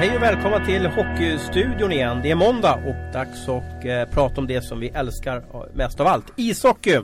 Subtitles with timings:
[0.00, 2.20] Hej och välkomna till Hockeystudion igen.
[2.22, 5.44] Det är måndag och dags att eh, prata om det som vi älskar
[5.74, 6.32] mest av allt.
[6.36, 7.00] Ishockey!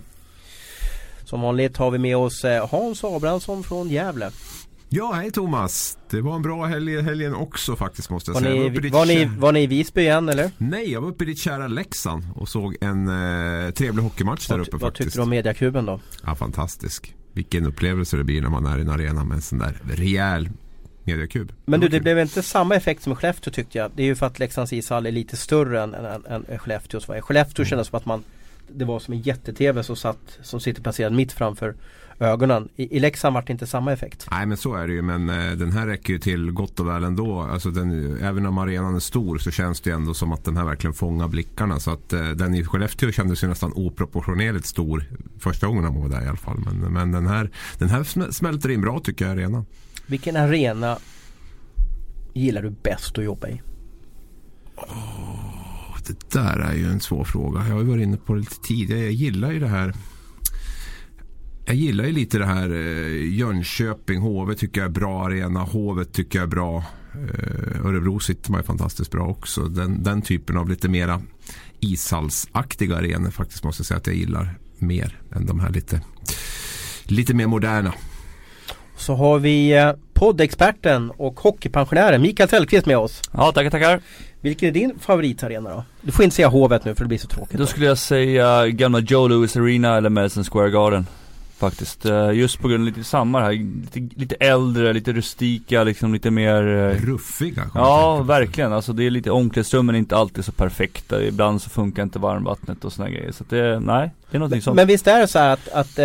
[1.25, 4.31] Som vanligt har vi med oss eh, Hans Abrahamsson från Gävle.
[4.89, 5.99] Ja, hej Thomas.
[6.11, 8.71] Det var en bra helg helgen också faktiskt måste jag var säga.
[8.71, 10.51] Ni, var, ni, var ni i Visby igen eller?
[10.59, 14.59] Nej, jag var uppe i ditt kära Leksand och såg en eh, trevlig hockeymatch där
[14.59, 14.83] uppe vad faktiskt.
[14.83, 16.01] Vad tyckte du om mediakuben då?
[16.25, 17.15] Ja, fantastisk.
[17.33, 20.49] Vilken upplevelse det blir när man är i en arena med en sån där rejäl
[21.07, 21.53] mediakub.
[21.65, 23.91] Men du, det blev inte samma effekt som i Skellefteå tyckte jag.
[23.95, 27.21] Det är ju för att Leksands ishall är lite större än, än, än Skellefteås var.
[27.21, 27.69] Skellefteå mm.
[27.69, 28.25] kändes som att man
[28.69, 31.75] Det var som en jätte-TV som, satt, som sitter placerad mitt framför
[32.19, 32.69] ögonen.
[32.77, 34.27] I, i Leksand var det inte samma effekt.
[34.31, 36.89] Nej men så är det ju men eh, den här räcker ju till gott och
[36.89, 37.41] väl ändå.
[37.41, 40.65] Alltså den, även om arenan är stor så känns det ändå som att den här
[40.65, 41.81] verkligen fångar blickarna.
[41.81, 45.05] Så att eh, den i Skellefteå kändes ju nästan oproportionerligt stor
[45.39, 46.59] första gången han var där i alla fall.
[46.59, 49.67] Men, men den, här, den här smälter in bra tycker jag arenan.
[50.07, 50.99] Vilken arena
[52.33, 53.63] gillar du bäst att jobba i?
[54.77, 57.67] Oh, det där är ju en svår fråga.
[57.67, 59.01] Jag har ju varit inne på det lite tidigare.
[59.01, 59.95] Jag gillar ju det här
[61.67, 65.61] jag gillar ju lite det här eh, Jönköping, HV tycker jag är bra arena.
[65.61, 66.85] Hovet tycker jag är bra.
[67.15, 69.69] Eh, Örebro sitter man ju fantastiskt bra också.
[69.69, 71.23] Den, den typen av lite mera
[71.81, 76.01] ishallsaktiga arenor faktiskt måste jag säga att jag gillar mer än de här lite,
[77.05, 77.95] lite mer moderna.
[78.97, 83.23] Så har vi eh, poddexperten och hockeypensionären Mikael Tellqvist med oss.
[83.33, 84.01] Ja, tackar, tackar.
[84.41, 85.85] Vilken är din favoritarena då?
[86.01, 87.53] Du får inte säga Hovet nu för det blir så tråkigt.
[87.53, 87.67] Då, då.
[87.67, 91.07] skulle jag säga gamla Joe Louis Arena eller Madison Square Garden.
[91.57, 96.13] Faktiskt, eh, just på grund av lite samma här, lite, lite äldre, lite rustika, liksom
[96.13, 97.71] lite mer eh, Ruffiga?
[97.75, 98.73] Ja, verkligen.
[98.73, 101.23] Alltså det är lite, omklädningsrummen är inte alltid så perfekta.
[101.23, 103.33] Ibland så funkar inte varmvattnet och såna grejer.
[103.33, 105.99] Så det, nej, det är någonting som Men visst är det så att, att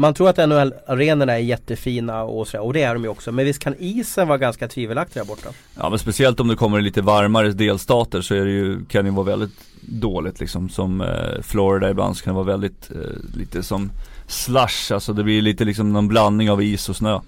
[0.00, 3.32] man tror att NHL-arenorna är jättefina och sådär, och det är de ju också.
[3.32, 5.48] Men visst kan isen vara ganska tvivelaktig där borta?
[5.74, 9.04] Ja men speciellt om det kommer i lite varmare delstater så är det ju, kan
[9.04, 10.68] det vara väldigt dåligt liksom.
[10.68, 13.92] Som eh, Florida ibland så kan det vara väldigt, eh, lite som
[14.26, 17.20] slush, alltså det blir lite liksom någon blandning av is och snö.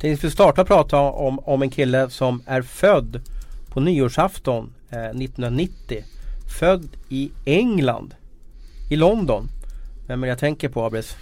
[0.00, 3.20] Tänkte vi starta prata om, om en kille som är född
[3.68, 6.04] på nyårsafton eh, 1990.
[6.58, 8.14] Född i England,
[8.90, 9.48] i London.
[10.06, 11.16] Vem är jag tänker på Abris?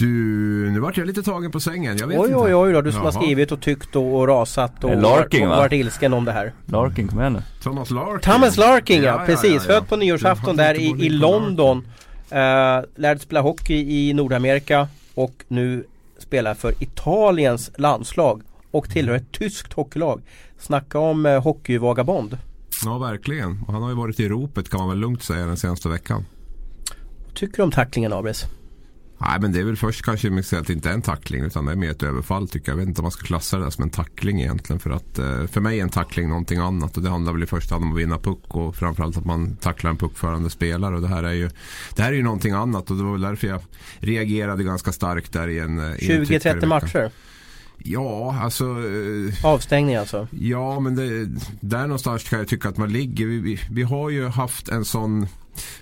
[0.00, 1.96] Du, nu vart jag lite tagen på sängen.
[1.98, 2.38] Jag vet oj, inte.
[2.40, 2.80] oj, oj då.
[2.80, 3.12] Du som Jaha.
[3.12, 6.32] har skrivit och tyckt och, och rasat och, Larkin, och, och varit ilsken om det
[6.32, 6.52] här.
[6.66, 7.42] Larkin, kom igen nu.
[7.62, 8.32] Thomas Larkin.
[8.32, 9.08] Thomas Larkin, ja.
[9.20, 9.50] ja precis.
[9.50, 11.78] Ja, ja, Född på nyårsafton där i, i London.
[11.78, 12.36] Uh,
[12.96, 15.84] lärde spela hockey i Nordamerika och nu
[16.18, 20.22] spelar för Italiens landslag och tillhör ett tyskt hockeylag.
[20.58, 22.38] Snacka om uh, hockeyvagabond.
[22.84, 23.64] Ja, verkligen.
[23.66, 26.24] Och han har ju varit i ropet kan man väl lugnt säga den senaste veckan.
[27.26, 28.46] Vad tycker du om tacklingen Abris?
[29.20, 31.76] Nej men det är väl först kanske mycket inte är en tackling utan det är
[31.76, 32.72] mer ett överfall tycker jag.
[32.72, 34.80] Jag vet inte om man ska klassa det som en tackling egentligen.
[34.80, 37.46] För att eh, för mig är en tackling någonting annat och det handlar väl i
[37.46, 40.94] första hand om att vinna puck och framförallt att man tacklar en puckförande spelare.
[40.94, 41.50] Och det här är ju,
[41.94, 43.60] det här är ju någonting annat och det var väl därför jag
[43.98, 47.10] reagerade ganska starkt där i en 20-30 matcher?
[47.78, 50.28] Ja, alltså eh, Avstängning alltså?
[50.30, 51.28] Ja, men det,
[51.60, 53.26] där någonstans kan jag tycka att man ligger.
[53.26, 55.26] Vi, vi, vi har ju haft en sån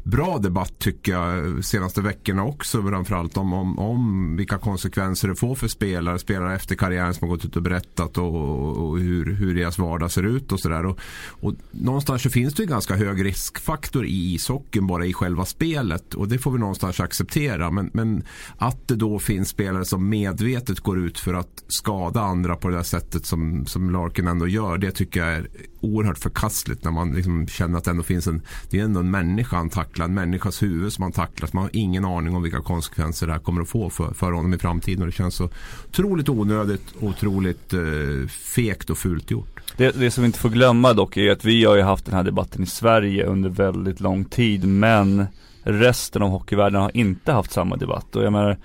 [0.02, 5.54] bra debatt tycker jag senaste veckorna också framförallt om, om, om vilka konsekvenser det får
[5.54, 9.54] för spelare, spelare efter karriären som har gått ut och berättat och, och hur, hur
[9.54, 10.86] deras vardag ser ut och sådär.
[10.86, 11.00] Och,
[11.40, 16.14] och någonstans så finns det en ganska hög riskfaktor i ishockeyn bara i själva spelet
[16.14, 17.70] och det får vi någonstans acceptera.
[17.70, 18.22] Men, men
[18.56, 22.76] att det då finns spelare som medvetet går ut för att skada andra på det
[22.76, 25.48] där sättet som, som Larkin ändå gör, det tycker jag är
[25.80, 29.10] oerhört förkastligt när man liksom känner att det ändå finns en, det är ändå en
[29.10, 31.50] människa han tacklar, en människas huvud som han tacklar.
[31.52, 34.54] Man har ingen aning om vilka konsekvenser det här kommer att få för, för honom
[34.54, 35.48] i framtiden och det känns så
[35.88, 39.60] otroligt onödigt, otroligt eh, fegt och fult gjort.
[39.76, 42.14] Det, det som vi inte får glömma dock är att vi har ju haft den
[42.14, 45.26] här debatten i Sverige under väldigt lång tid men
[45.62, 48.58] resten av hockeyvärlden har inte haft samma debatt och jag menar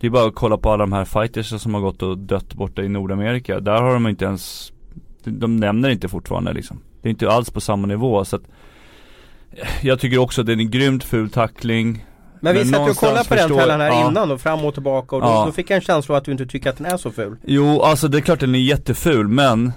[0.00, 2.54] det är bara att kolla på alla de här fighters som har gått och dött
[2.54, 3.60] borta i Nordamerika.
[3.60, 4.72] Där har de inte ens
[5.24, 6.80] de nämner inte fortfarande liksom.
[7.02, 8.48] Det är inte alls på samma nivå så att
[9.82, 12.04] jag tycker också att det är en grymt ful tackling
[12.40, 14.08] men vi satt och kollade på den fällan här ja.
[14.08, 15.44] innan och fram och tillbaka och då, ja.
[15.46, 17.36] då fick jag en känsla av att du inte tycker att den är så ful
[17.44, 19.72] Jo, alltså det är klart den är jätteful men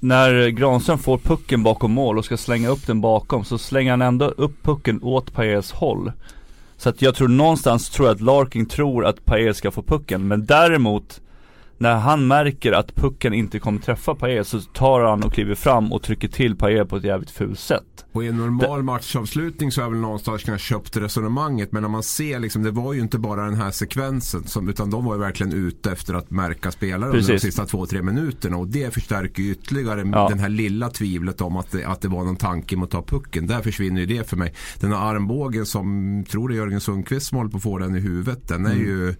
[0.00, 4.02] När Granström får pucken bakom mål och ska slänga upp den bakom så slänger han
[4.02, 6.12] ändå upp pucken åt Pajes håll
[6.76, 10.28] Så att jag tror någonstans tror jag att Larkin tror att Pajes ska få pucken
[10.28, 11.20] men däremot
[11.78, 15.92] när han märker att pucken inte kommer träffa Paille så tar han och kliver fram
[15.92, 18.04] och trycker till Paille på ett jävligt fult sätt.
[18.12, 21.72] Och i en normal matchavslutning så har jag väl någonstans kunnat köpt resonemanget.
[21.72, 24.44] Men när man ser liksom, det var ju inte bara den här sekvensen.
[24.44, 27.86] Som, utan de var ju verkligen ute efter att märka spelare under de sista två,
[27.86, 28.56] tre minuterna.
[28.56, 30.28] Och det förstärker ju ytterligare ja.
[30.28, 33.02] den här lilla tvivlet om att det, att det var någon tanke med att ta
[33.02, 33.46] pucken.
[33.46, 34.54] Där försvinner ju det för mig.
[34.80, 37.96] Den här armbågen som, tror det är Jörgen Sundqvist som håller på att få den
[37.96, 38.48] i huvudet.
[38.48, 38.86] Den är mm.
[38.86, 39.14] ju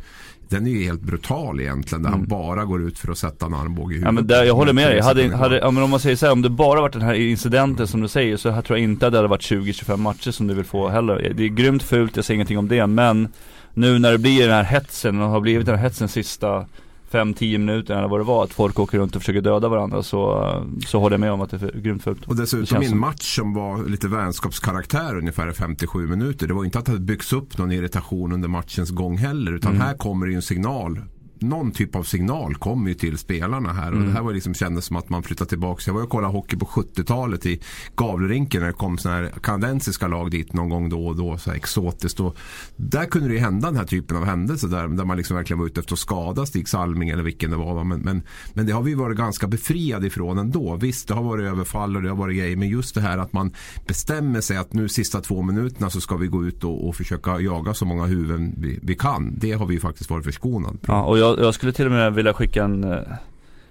[0.54, 2.02] den är ju helt brutal egentligen.
[2.02, 2.20] Där mm.
[2.20, 4.06] han bara går ut för att sätta en armbåge i huvudet.
[4.06, 5.00] Ja men där, jag håller med dig.
[5.00, 7.14] Hade, hade, ja, men om man säger så här, om det bara varit den här
[7.14, 10.30] incidenten som du säger så här tror jag inte att det hade varit 20-25 matcher
[10.30, 11.32] som du vill få heller.
[11.36, 13.28] Det är grymt fult, jag säger ingenting om det men
[13.74, 16.66] nu när det blir den här hetsen och har blivit den här hetsen sista
[17.14, 20.50] 5-10 minuter eller vad det var att folk åker runt och försöker döda varandra så,
[20.86, 22.28] så håller jag med om att det är grymt fult.
[22.28, 26.46] Och dessutom i en match som var lite vänskapskaraktär ungefär 57 minuter.
[26.46, 29.72] Det var inte att det hade byggts upp någon irritation under matchens gång heller utan
[29.72, 29.82] mm.
[29.82, 31.00] här kommer det ju en signal
[31.48, 33.88] någon typ av signal kom ju till spelarna här.
[33.88, 34.06] Och mm.
[34.06, 35.82] det här var liksom, kändes som att man flyttade tillbaka.
[35.86, 37.60] Jag var och kollade hockey på 70-talet i
[37.96, 41.38] Gavlerinken när det kom såna här kanadensiska lag dit någon gång då och då.
[41.38, 42.20] Så här exotiskt.
[42.20, 42.36] Och
[42.76, 45.60] där kunde det ju hända den här typen av händelser där, där man liksom verkligen
[45.60, 47.84] var ute efter att skada Stig Salming eller vilken det var.
[47.84, 48.22] Men, men,
[48.54, 50.76] men det har vi varit ganska befriade ifrån ändå.
[50.76, 52.56] Visst, det har varit överfall och det har varit grejer.
[52.56, 53.52] Men just det här att man
[53.86, 57.40] bestämmer sig att nu sista två minuterna så ska vi gå ut och, och försöka
[57.40, 59.38] jaga så många huvuden vi, vi kan.
[59.38, 60.78] Det har vi faktiskt varit förskonade.
[60.86, 62.98] Ja, och jag, jag skulle till och med vilja skicka en eh,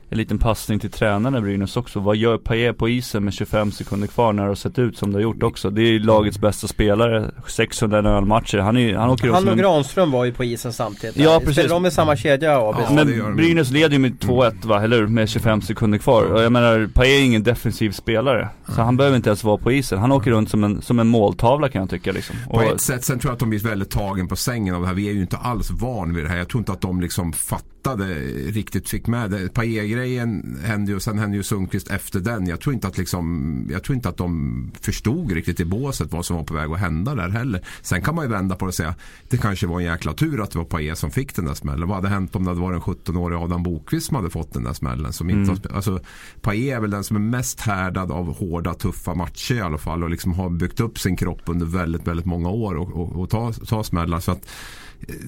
[0.10, 2.00] en liten passning till tränaren i Brynäs också.
[2.00, 5.12] Vad gör Paille på isen med 25 sekunder kvar när det har sett ut som
[5.12, 5.70] det har gjort också?
[5.70, 8.58] Det är ju lagets bästa spelare, 600 NHL-matcher.
[8.58, 11.18] Han, är, han åker Han och Granström var ju på isen samtidigt.
[11.18, 11.54] Ja precis.
[11.54, 12.76] Spelar de i samma kedja AB?
[12.80, 15.08] Ja, men Brynäs leder ju med 2-1 va, eller hur?
[15.08, 16.24] Med 25 sekunder kvar.
[16.24, 18.50] Och jag menar, Paille är ingen defensiv spelare.
[18.68, 20.00] Så han behöver inte ens vara på isen.
[20.00, 22.36] Han åker runt som en, som en måltavla kan jag tycka liksom.
[22.52, 24.88] På ett sätt, sen tror jag att de blir väldigt tagen på sängen av det
[24.88, 24.94] här.
[24.94, 26.38] Vi är ju inte alls van vid det här.
[26.38, 28.06] Jag tror inte att de liksom fattade,
[28.48, 29.50] riktigt fick med det.
[29.94, 32.48] Paille-grejen hände ju, sen hände ju Sundqvist efter den.
[32.48, 36.25] Jag tror inte att liksom, jag tror inte att de förstod riktigt i båset vad
[36.25, 37.62] som var på väg att hända där heller.
[37.81, 38.95] Sen kan man ju vända på det och säga,
[39.30, 41.88] det kanske var en jäkla tur att det var Paille som fick den där smällen.
[41.88, 44.63] Vad hade hänt om det hade varit en 17-årig Adam Bokvist som hade fått den
[44.63, 45.13] där smällen?
[45.13, 45.75] Som inte mm.
[45.75, 46.00] alltså,
[46.42, 50.04] Paille är väl den som är mest härdad av hårda, tuffa matcher i alla fall
[50.04, 53.30] och liksom har byggt upp sin kropp under väldigt, väldigt många år och, och, och
[53.30, 54.19] ta, ta smällar.
[54.19, 54.50] Så att,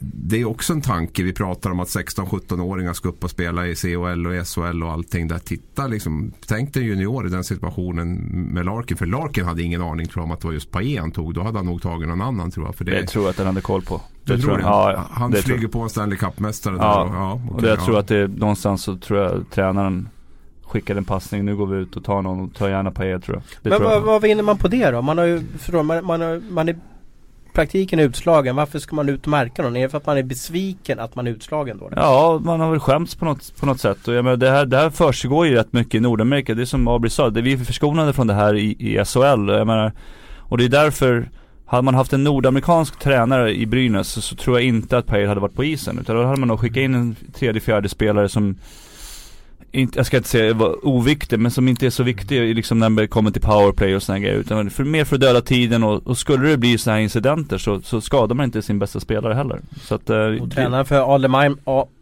[0.01, 1.24] det är också en tanke.
[1.24, 5.27] Vi pratar om att 16-17-åringar ska upp och spela i CHL och SHL och allting.
[5.27, 8.16] Där titta liksom, tänk dig junior i den situationen
[8.54, 8.98] med Larkin.
[8.98, 11.33] För Larkin hade ingen aning tror jag, om att det var just Paille han tog.
[11.33, 12.75] Då hade han nog tagit någon annan tror jag.
[12.75, 14.01] För det, det tror jag att han hade koll på.
[14.24, 14.62] Det tror jag.
[14.62, 15.69] Ja, han det flyger tror.
[15.69, 16.75] på en Stanley Cup-mästare.
[16.80, 17.86] Ja, och, ja okay, och det, jag ja.
[17.86, 20.10] tror att det är någonstans så tror jag tränaren
[20.63, 23.44] skickade en passning, nu går vi ut och tar någon, tar gärna Paille tror jag.
[23.62, 25.01] Det Men tror vad, vad vinner man på det då?
[25.01, 25.42] Man har ju,
[25.72, 26.75] man, man, har, man är
[27.55, 28.55] praktiken är utslagen.
[28.55, 29.75] Varför ska man ut och märka någon?
[29.75, 31.89] Är det för att man är besviken att man är utslagen då?
[31.95, 34.07] Ja, man har väl skämts på något, på något sätt.
[34.07, 36.53] Och jag menar, det här, det här försiggår ju rätt mycket i Nordamerika.
[36.53, 39.49] Det är som Abri sa, det, vi är förskonade från det här i, i SHL.
[39.49, 39.91] Jag menar,
[40.39, 41.29] och det är därför
[41.65, 45.27] hade man haft en nordamerikansk tränare i Brynäs så, så tror jag inte att Pajer
[45.27, 45.99] hade varit på isen.
[45.99, 48.55] Utan då hade man nog skickat in en tredje, fjärde spelare som
[49.75, 52.89] inte, jag ska inte säga var oviktig, men som inte är så viktig liksom när
[52.89, 54.36] det kommer till powerplay och sådana grejer.
[54.36, 57.57] Utan för, mer för att döda tiden och, och skulle det bli sådana här incidenter
[57.57, 59.60] så, så skadar man inte sin bästa spelare heller.
[59.81, 61.56] Så att, eh, och tränaren för Adler,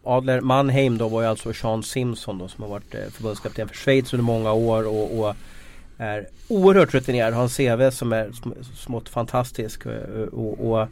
[0.04, 3.76] Adler Mannheim då var ju alltså Sean Simpson då som har varit eh, förbundskapten för
[3.76, 5.36] Schweiz under många år och, och
[5.98, 8.32] är oerhört rutinerad, har en CV som är
[8.76, 9.86] smått fantastisk.
[9.86, 9.94] Och,
[10.34, 10.88] och, och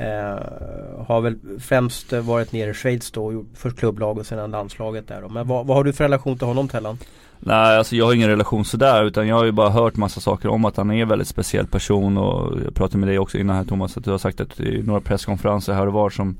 [0.00, 5.08] Eh, har väl främst eh, varit nere i Schweiz då, först klubblag och sedan landslaget
[5.08, 5.28] där då.
[5.28, 6.98] Men vad, vad har du för relation till honom Tellan?
[7.38, 10.48] Nej alltså jag har ingen relation sådär utan jag har ju bara hört massa saker
[10.48, 13.56] om att han är en väldigt speciell person och jag pratade med dig också innan
[13.56, 16.36] här Thomas att du har sagt att i några presskonferenser här och var som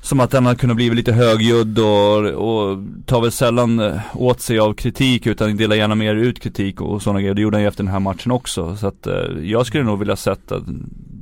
[0.00, 4.40] som att han har kunnat bli lite högljudd och, och tar väl sällan eh, åt
[4.40, 7.34] sig av kritik utan delar gärna mer ut kritik och, och sådana grejer.
[7.34, 8.76] Det gjorde han ju efter den här matchen också.
[8.76, 10.60] Så att eh, jag skulle nog vilja sätta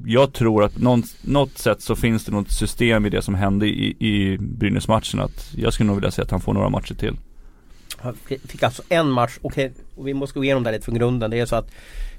[0.06, 3.66] jag tror att någon, något sätt så finns det något system i det som hände
[3.66, 5.20] i, i Brynäs-matchen.
[5.20, 7.16] Att jag skulle nog vilja säga att han får några matcher till.
[7.98, 8.14] Han
[8.48, 10.94] fick alltså en match, okej, okay, och vi måste gå igenom det här lite från
[10.94, 11.30] grunden.
[11.30, 11.70] Det är så att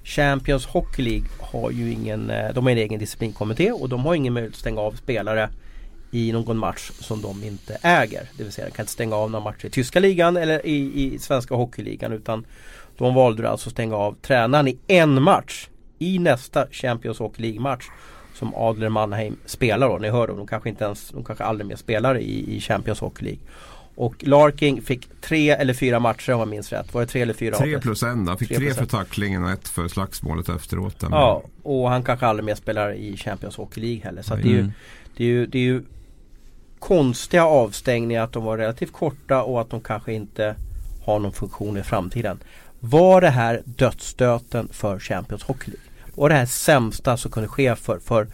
[0.04, 4.16] Champions Hockey League har ju ingen, eh, de har en egen disciplinkommitté och de har
[4.16, 5.50] ingen möjlighet att stänga av spelare
[6.12, 8.30] i någon match som de inte äger.
[8.38, 11.04] Det vill säga de kan inte stänga av några matcher i tyska ligan eller i,
[11.04, 12.46] i svenska hockeyligan utan
[12.98, 15.68] de valde alltså att stänga av tränaren i en match
[16.00, 17.86] i nästa Champions Hockey League-match
[18.34, 19.98] som Adler Mannheim spelar då.
[19.98, 23.00] Ni hör dem, de kanske inte ens, de kanske aldrig mer spelar i, i Champions
[23.00, 23.42] Hockey League.
[23.96, 26.94] Och Larking fick tre eller fyra matcher om jag minns rätt.
[26.94, 27.56] Var det tre eller fyra?
[27.56, 28.28] Tre plus en.
[28.28, 30.96] Han fick tre, tre för tacklingen och ett för slagsmålet efteråt.
[31.12, 34.22] Ja, och han kanske aldrig mer spelar i Champions Hockey League heller.
[34.22, 34.72] Så det, är ju,
[35.18, 35.84] det, är ju, det är ju
[36.80, 40.56] konstiga avstängningar att de var relativt korta och att de kanske inte
[41.06, 42.40] har någon funktion i framtiden.
[42.86, 46.16] Var det här dödsstöten för Champions Hockey League?
[46.16, 48.28] Var det här sämsta som kunde ske för, för,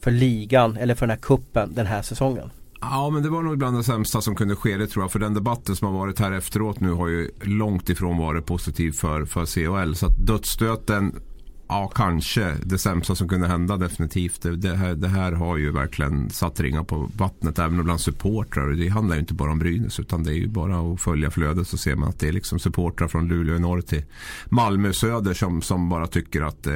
[0.00, 2.50] för ligan eller för den här kuppen den här säsongen?
[2.80, 5.12] Ja men det var nog bland det sämsta som kunde ske det tror jag.
[5.12, 8.92] För den debatten som har varit här efteråt nu har ju långt ifrån varit positiv
[8.92, 9.94] för, för CHL.
[9.94, 11.20] Så att dödsstöten
[11.68, 14.42] Ja, kanske det sämsta som kunde hända definitivt.
[14.42, 18.70] Det, det, här, det här har ju verkligen satt ringar på vattnet även bland supportrar.
[18.70, 21.68] Det handlar ju inte bara om Brynäs utan det är ju bara att följa flödet
[21.68, 24.04] så ser man att det är liksom supportrar från Luleå i norr till
[24.48, 26.74] Malmö söder som, som bara tycker att eh,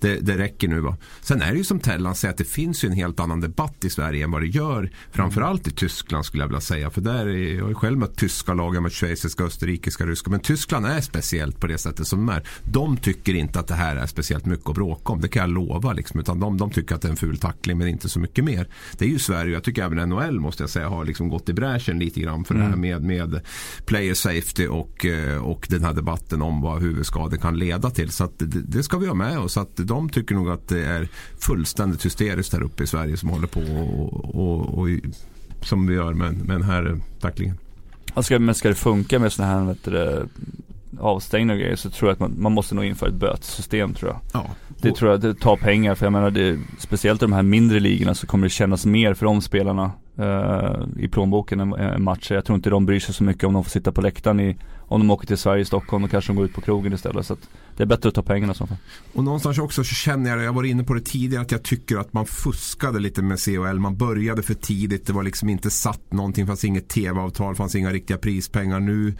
[0.00, 0.80] det, det räcker nu.
[0.80, 0.96] Va?
[1.20, 3.84] Sen är det ju som Tellan säger att det finns ju en helt annan debatt
[3.84, 6.90] i Sverige än vad det gör framförallt i Tyskland skulle jag vilja säga.
[6.90, 10.30] För där är jag ju själv mött tyska lag, jag mött schweiziska, österrikiska, ryska.
[10.30, 12.42] Men Tyskland är speciellt på det sättet som de är.
[12.62, 15.20] De tycker inte att det här är speciellt mycket att bråka om.
[15.20, 15.92] Det kan jag lova.
[15.92, 16.20] Liksom.
[16.20, 18.68] Utan de, de tycker att det är en ful tackling men inte så mycket mer.
[18.98, 19.52] Det är ju Sverige.
[19.52, 22.54] Jag tycker även NHL måste jag säga har liksom gått i bräschen lite grann för
[22.54, 22.64] mm.
[22.64, 23.02] det här mm.
[23.02, 23.40] med, med
[23.86, 28.10] player safety och, eh, och den här debatten om vad huvudskador kan leda till.
[28.10, 29.56] Så det, det, ska vi ha med oss.
[29.56, 31.08] Att de tycker nog att det är
[31.38, 34.88] fullständigt hysteriskt här uppe i Sverige som håller på och, och, och
[35.62, 37.58] som vi gör med, med den här tacklingen.
[38.38, 40.28] Men ska det funka med sådana här vet du,
[41.04, 44.10] avstängda och grejer så tror jag att man, man måste nog införa ett bötessystem tror
[44.10, 44.20] jag.
[44.32, 44.46] Ja.
[44.80, 47.80] Det tror jag, det tar pengar för jag menar det, speciellt i de här mindre
[47.80, 52.34] ligorna så kommer det kännas mer för de spelarna uh, i plånboken än, än matcher.
[52.34, 54.56] Jag tror inte de bryr sig så mycket om de får sitta på läktaren i,
[54.86, 57.26] om de åker till Sverige, Stockholm, då kanske de går ut på krogen istället.
[57.26, 58.76] Så att det är bättre att ta pengarna så fall.
[59.12, 61.96] Och någonstans också så känner jag, jag var inne på det tidigare, att jag tycker
[61.96, 63.78] att man fuskade lite med CHL.
[63.78, 67.90] Man började för tidigt, det var liksom inte satt någonting, fanns inget tv-avtal, fanns inga
[67.90, 68.80] riktiga prispengar.
[68.80, 69.14] Nu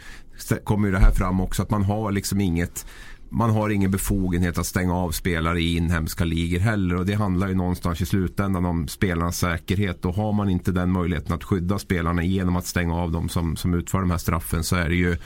[0.63, 2.85] kommer ju det här fram också, att man har liksom inget
[3.29, 7.47] man har ingen befogenhet att stänga av spelare i inhemska ligor heller och det handlar
[7.47, 11.79] ju någonstans i slutändan om spelarnas säkerhet och har man inte den möjligheten att skydda
[11.79, 14.95] spelarna genom att stänga av dem som, som utför de här straffen så är det
[14.95, 15.17] ju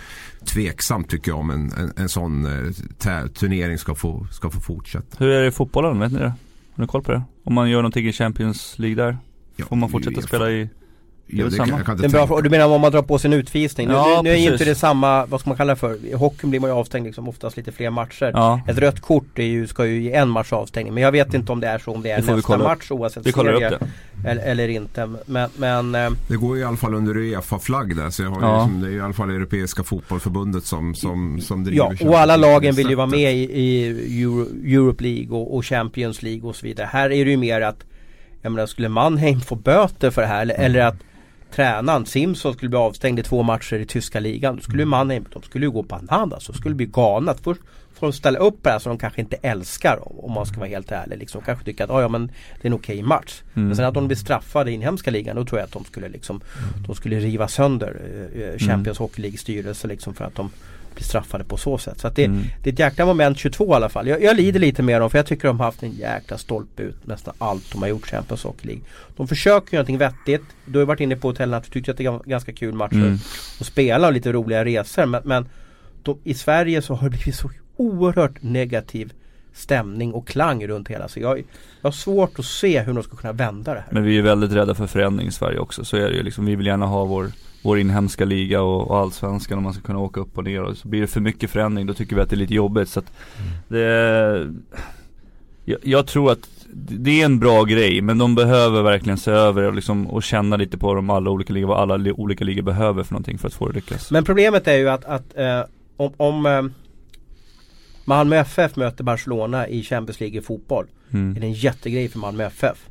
[0.46, 5.18] tveksamt tycker jag om en, en, en sån eh, turnering ska få, ska få fortsätta.
[5.20, 6.00] Hur är det i fotbollen?
[6.00, 6.34] Vet ni det?
[6.74, 7.24] Har ni koll på det?
[7.44, 9.18] Om man gör någonting i Champions League där?
[9.65, 10.70] Får man fortsätta spela i
[11.31, 13.89] Ja, det, det, kan det bra, du menar om man drar på sig en utvisning?
[13.89, 16.05] Ja, nu, nu, är inte det samma, vad ska man kalla det för?
[16.05, 18.31] I hockeyn blir man ju avstängd liksom oftast lite fler matcher.
[18.33, 18.62] Ja.
[18.67, 20.93] Ett rött kort är ju, ska ju ge en match avstängning.
[20.93, 23.27] Men jag vet inte om det är så om det är det nästa match oavsett
[23.27, 23.79] vi serie.
[24.25, 25.09] Eller, eller, inte.
[25.25, 28.09] Men, men, eh, Det går ju i alla fall under Uefa-flagg där.
[28.09, 28.63] Så jag har ja.
[28.63, 32.38] liksom, det är i alla fall Europeiska fotbollförbundet som, som, som driver Ja, och alla
[32.38, 33.88] lagen vill ju vara med i, i
[34.21, 36.89] Euro, Europe League och, och Champions League och så vidare.
[36.91, 37.86] Här är det ju mer att
[38.41, 40.65] jag menar, skulle Mannheim få böter för det här eller, mm.
[40.65, 40.95] eller att
[41.56, 44.56] tränaren Simson skulle bli avstängd i två matcher i tyska ligan.
[44.56, 46.48] Då skulle ju Mannheim, de skulle ju gå bananas.
[46.48, 47.34] De skulle bli galna.
[47.44, 47.62] Först
[48.00, 50.60] får de ställa upp på det här som de kanske inte älskar om man ska
[50.60, 51.18] vara helt ärlig.
[51.18, 51.41] Liksom.
[51.41, 53.41] Kanske tycker att oh, ja, men det är en okej okay match.
[53.53, 53.68] Mm.
[53.68, 56.10] Men sen att de blir straffade i inhemska ligan då tror jag att de skulle
[56.10, 56.41] liksom
[56.88, 58.01] De skulle riva sönder
[58.36, 59.06] eh, eh Champions mm.
[59.06, 60.50] Hockey League styrelse liksom för att de
[60.96, 62.00] blir straffade på så sätt.
[62.00, 62.43] Så att det, mm.
[62.63, 64.08] det är ett jäkla moment 22 i alla fall.
[64.08, 66.84] Jag, jag lider lite med dem för jag tycker de har haft en jäkla stolpe
[66.84, 68.84] ut nästan allt de har gjort Champions Hockey League.
[69.17, 70.43] De försöker göra någonting vettigt.
[70.65, 72.96] Du har varit inne på hotellen att du tyckte att det är ganska kul matcher
[72.96, 73.17] mm.
[73.60, 75.05] och spela och lite roliga resor.
[75.05, 75.50] Men, men
[76.03, 79.13] de, i Sverige så har det blivit så oerhört negativ
[79.53, 81.08] stämning och klang runt hela.
[81.08, 81.46] Så jag, jag
[81.81, 83.89] har svårt att se hur de ska kunna vända det här.
[83.91, 85.86] Men vi är väldigt rädda för förändring i Sverige också.
[85.86, 86.46] Så är det ju liksom.
[86.46, 87.31] Vi vill gärna ha vår
[87.62, 90.78] vår inhemska liga och, och allsvenskan om man ska kunna åka upp och ner och
[90.78, 93.00] så blir det för mycket förändring då tycker vi att det är lite jobbigt så
[93.00, 93.51] att mm.
[93.68, 94.54] det
[95.66, 96.50] jag, jag, tror att
[96.89, 100.58] det är en bra grej men de behöver verkligen se över och, liksom, och känna
[100.58, 103.48] lite på de alla olika ligor, vad alla li, olika ligor behöver för någonting för
[103.48, 104.12] att få det lyckas.
[104.12, 105.62] Men problemet är ju att, att eh,
[105.98, 106.63] om, om eh,
[108.06, 111.36] Malmö FF möter Barcelona i Champions League i fotboll mm.
[111.36, 112.89] är det en jättegrej för Malmö FF.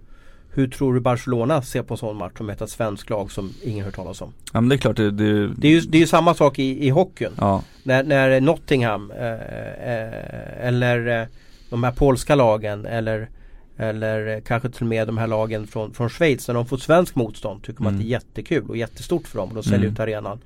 [0.58, 3.84] Hur tror du Barcelona ser på en sån match som ett svenskt lag som ingen
[3.84, 4.32] hört talas om?
[4.52, 5.54] Ja men det är klart det, det...
[5.54, 7.32] det är ju det är samma sak i, i hockeyn.
[7.38, 7.62] Ja.
[7.82, 11.26] När, när Nottingham eh, eh, eller eh,
[11.70, 13.28] de här polska lagen eller
[13.76, 17.14] eller kanske till och med de här lagen från, från Schweiz när de får svensk
[17.14, 18.00] motstånd tycker man mm.
[18.00, 19.92] att det är jättekul och jättestort för dem och de säljer mm.
[19.92, 20.40] ut arenan.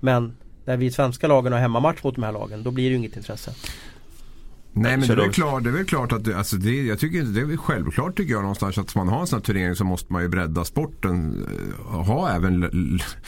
[0.00, 2.96] Men när vi svenska lagen har hemmamatch mot de här lagen då blir det ju
[2.96, 3.50] inget intresse.
[4.78, 6.98] Nej men det är, väl klart, det är väl klart att det, alltså det, jag
[6.98, 9.74] tycker, det är väl självklart tycker jag någonstans att man har en sån här turnering
[9.74, 11.46] så måste man ju bredda sporten.
[11.90, 12.70] Eh, ha även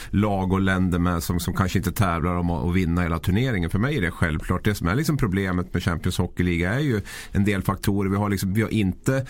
[0.09, 3.69] lag och länder med som, som kanske inte tävlar om att vinna hela turneringen.
[3.69, 4.65] För mig är det självklart.
[4.65, 7.01] Det som är liksom problemet med Champions Hockey League är ju
[7.31, 8.09] en del faktorer.
[8.09, 9.25] Vi har, liksom, vi har inte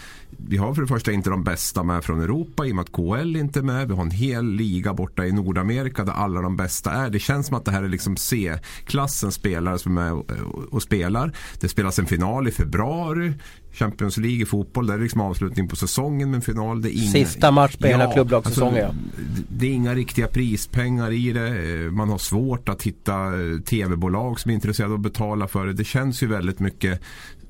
[0.48, 2.92] vi har för det första inte de bästa med från Europa i och med att
[2.92, 3.88] KL inte är med.
[3.88, 7.10] Vi har en hel liga borta i Nordamerika där alla de bästa är.
[7.10, 10.82] Det känns som att det här är liksom C-klassens spelare som är med och, och
[10.82, 11.32] spelar.
[11.60, 13.34] Det spelas en final i februari.
[13.72, 16.82] Champions League i fotboll, det är liksom avslutning på säsongen med en final.
[16.82, 18.86] Det är inga, Sista match på ja, hela klubblagssäsongen.
[18.86, 19.02] Alltså,
[19.50, 21.92] det är inga riktiga prispengar i det.
[21.92, 25.74] Man har svårt att hitta eh, tv-bolag som är intresserade av att betala för det.
[25.74, 27.02] Det känns ju väldigt mycket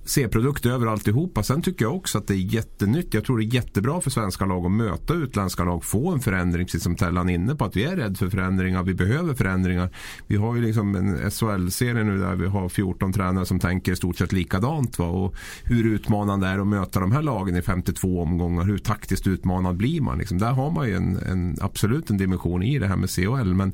[0.10, 1.44] C-produkt över alltihopa.
[1.44, 3.13] Sen tycker jag också att det är jättenytt.
[3.13, 5.84] Jag tror det är jättebra för svenska lag att möta utländska lag.
[5.84, 7.66] Få en förändring, precis som Tellan är inne på.
[7.66, 8.84] Att vi är rädda för förändringar.
[8.84, 9.89] Vi behöver förändringar.
[10.28, 13.96] Vi har ju liksom en SHL-serie nu där vi har 14 tränare som tänker i
[13.96, 15.00] stort sett likadant.
[15.00, 15.06] Va?
[15.06, 18.63] Och hur utmanande är det att möta de här lagen i 52 omgångar?
[18.63, 20.18] Hur taktiskt utmanad blir man?
[20.18, 20.38] Liksom?
[20.38, 23.54] Där har man ju en, en, absolut en dimension i det här med CHL.
[23.54, 23.74] Men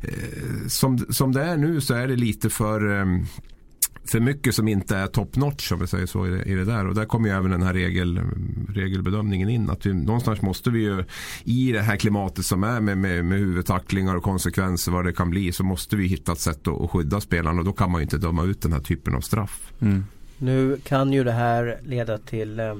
[0.00, 3.06] eh, som, som det är nu så är det lite för eh,
[4.06, 6.64] för mycket som inte är top notch om vi säger så i det, i det
[6.64, 6.86] där.
[6.86, 8.20] Och där kommer ju även den här regel,
[8.68, 9.70] regelbedömningen in.
[9.70, 11.04] Att vi, någonstans måste vi ju
[11.44, 15.30] i det här klimatet som är med, med, med huvudtacklingar och konsekvenser vad det kan
[15.30, 18.00] bli så måste vi hitta ett sätt att, att skydda spelarna och då kan man
[18.00, 19.72] ju inte döma ut den här typen av straff.
[19.80, 20.04] Mm.
[20.38, 22.76] Nu kan ju det här leda till eh,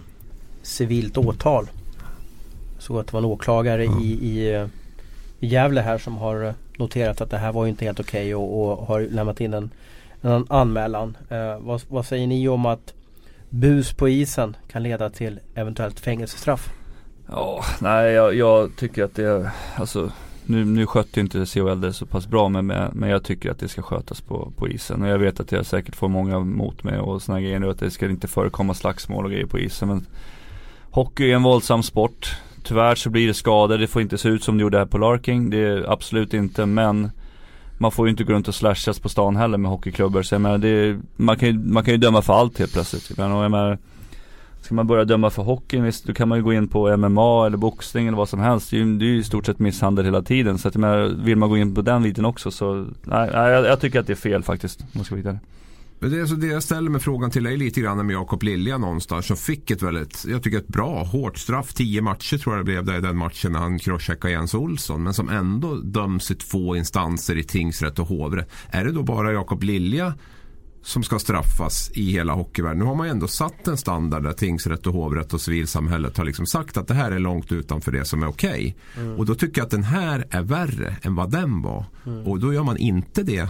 [0.63, 1.67] civilt åtal.
[2.79, 4.01] Så att det var en åklagare ja.
[4.01, 4.67] i, i, eh,
[5.41, 8.81] i Gävle här som har noterat att det här var inte helt okej okay och,
[8.81, 9.71] och har lämnat in en
[10.25, 11.17] en anmälan.
[11.29, 12.95] Eh, vad, vad, säger ni om att
[13.51, 16.73] bus på isen kan leda till eventuellt fängelsestraff?
[17.27, 20.11] Ja, nej jag, jag tycker att det, alltså
[20.47, 23.69] nu, nu skötte inte CHL det så pass bra men, men jag tycker att det
[23.69, 25.03] ska skötas på, på isen.
[25.03, 27.79] Och jag vet att jag säkert får många mot mig och sådana grejer nu att
[27.79, 29.89] det ska inte förekomma slagsmål och grejer på isen.
[29.89, 30.07] Men
[30.91, 32.37] hockey är en våldsam sport.
[32.63, 34.99] Tyvärr så blir det skador, det får inte se ut som det gjorde här på
[34.99, 35.51] Larking.
[35.51, 37.11] Det är absolut inte men
[37.79, 40.23] man får ju inte gå runt och slashas på stan heller med hockeyklubbor.
[40.23, 42.73] Så jag menar, det är, man, kan ju, man kan ju döma för allt helt
[42.73, 43.19] plötsligt.
[43.19, 43.79] Men, jag menar,
[44.61, 47.47] ska man börja döma för hockeyn, visst, då kan man ju gå in på MMA
[47.47, 48.71] eller boxning eller vad som helst.
[48.71, 50.59] Det är ju, det är ju i stort sett misshandel hela tiden.
[50.59, 53.67] Så att jag menar, vill man gå in på den biten också så, nej, jag,
[53.67, 54.81] jag tycker att det är fel faktiskt.
[54.81, 55.39] Om man ska vara
[56.09, 59.27] det, alltså det jag ställer mig frågan till är lite grann med Jakob Lilja någonstans
[59.27, 61.75] som fick ett väldigt, jag tycker ett bra hårt straff.
[61.75, 65.03] Tio matcher tror jag det blev där i den matchen när han crosscheckade Jens Olsson.
[65.03, 68.51] Men som ändå döms i två instanser i tingsrätt och hovrätt.
[68.69, 70.15] Är det då bara Jakob Lilja
[70.85, 72.79] som ska straffas i hela hockeyvärlden.
[72.79, 76.25] Nu har man ju ändå satt en standard där tingsrätt och hovrätt och civilsamhället har
[76.25, 78.77] liksom sagt att det här är långt utanför det som är okej.
[78.95, 79.05] Okay.
[79.05, 79.19] Mm.
[79.19, 81.85] Och då tycker jag att den här är värre än vad den var.
[82.07, 82.27] Mm.
[82.27, 83.49] Och då gör man inte det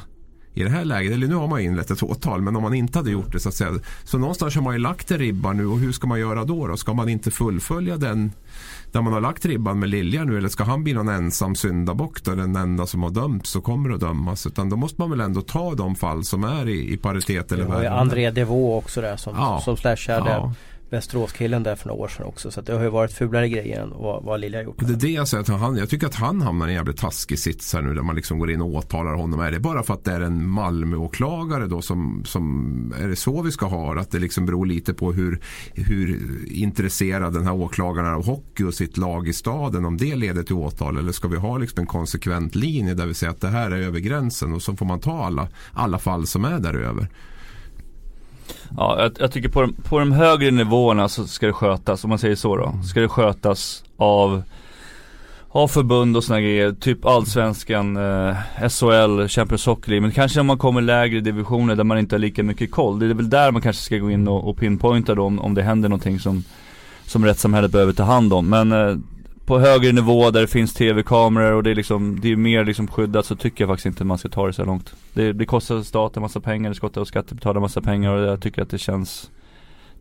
[0.54, 2.98] i det här läget, eller nu har man inlett ett åtal, men om man inte
[2.98, 3.70] hade gjort det så att säga.
[4.04, 6.66] Så någonstans har man ju lagt en ribba nu och hur ska man göra då?
[6.66, 6.76] då?
[6.76, 8.32] Ska man inte fullfölja den
[8.92, 12.24] där man har lagt ribban med Lilja nu eller ska han bli någon ensam syndabock
[12.24, 15.20] där den enda som har dömts och kommer att dömas utan då måste man väl
[15.20, 17.90] ändå ta de fall som är i, i paritet eller värre.
[17.90, 19.60] André Devaux också där som, ja.
[19.64, 20.52] som slashade ja.
[20.94, 22.50] Västeråskillen där för några år sedan också.
[22.50, 24.76] Så det har ju varit fulare grejer än vad, vad Lilja har gjort.
[24.78, 25.42] Det är det jag säger.
[25.42, 27.94] Att han, jag tycker att han hamnar i en jävligt taskig sits här nu.
[27.94, 29.40] Där man liksom går in och åtalar honom.
[29.40, 33.42] Är det bara för att det är en Malmöåklagare då som, som är det så
[33.42, 35.40] vi ska ha Att det liksom beror lite på hur,
[35.74, 36.18] hur
[36.52, 39.84] intresserad den här åklagaren är av hockey och sitt lag i staden.
[39.84, 40.98] Om det leder till åtal.
[40.98, 43.80] Eller ska vi ha liksom en konsekvent linje där vi säger att det här är
[43.80, 44.52] över gränsen.
[44.52, 47.08] Och så får man ta alla, alla fall som är där över.
[48.76, 52.10] Ja, jag, jag, tycker på de, på de högre nivåerna så ska det skötas, om
[52.10, 54.42] man säger så då, ska det skötas av
[55.54, 58.36] av förbund och sådana grejer, typ allsvenskan, eh,
[58.68, 60.00] SHL, Champions Hockey League.
[60.00, 62.98] Men kanske om man kommer lägre divisioner där man inte har lika mycket koll.
[62.98, 65.54] Det är väl där man kanske ska gå in och, och pinpointa då om, om
[65.54, 66.44] det händer någonting som,
[67.06, 68.48] som rättssamhället behöver ta hand om.
[68.48, 68.96] Men eh,
[69.46, 72.88] på högre nivå där det finns tv-kameror och det är liksom, det är mer liksom
[72.88, 74.94] skyddat så tycker jag faktiskt inte man ska ta det så långt.
[75.14, 78.70] Det, det kostar staten massa pengar, det kostar skattebetalare massa pengar och jag tycker att
[78.70, 79.30] det känns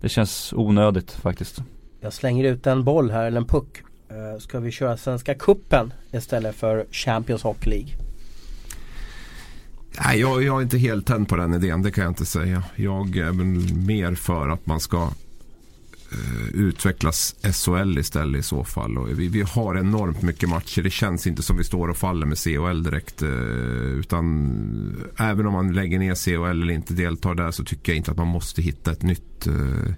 [0.01, 1.63] Det känns onödigt faktiskt.
[2.01, 3.82] Jag slänger ut en boll här, eller en puck.
[4.12, 7.89] Uh, ska vi köra Svenska Kuppen istället för Champions Hockey League?
[10.06, 12.63] Nej, jag, jag är inte helt tänd på den idén, det kan jag inte säga.
[12.75, 15.22] Jag är väl mer för att man ska Eh,
[16.54, 18.97] utvecklas SHL istället i så fall.
[18.97, 20.82] Och vi, vi har enormt mycket matcher.
[20.82, 23.21] Det känns inte som vi står och faller med CHL direkt.
[23.21, 23.30] Eh,
[23.99, 28.12] utan även om man lägger ner CHL eller inte deltar där så tycker jag inte
[28.12, 29.93] att man måste hitta ett nytt eh,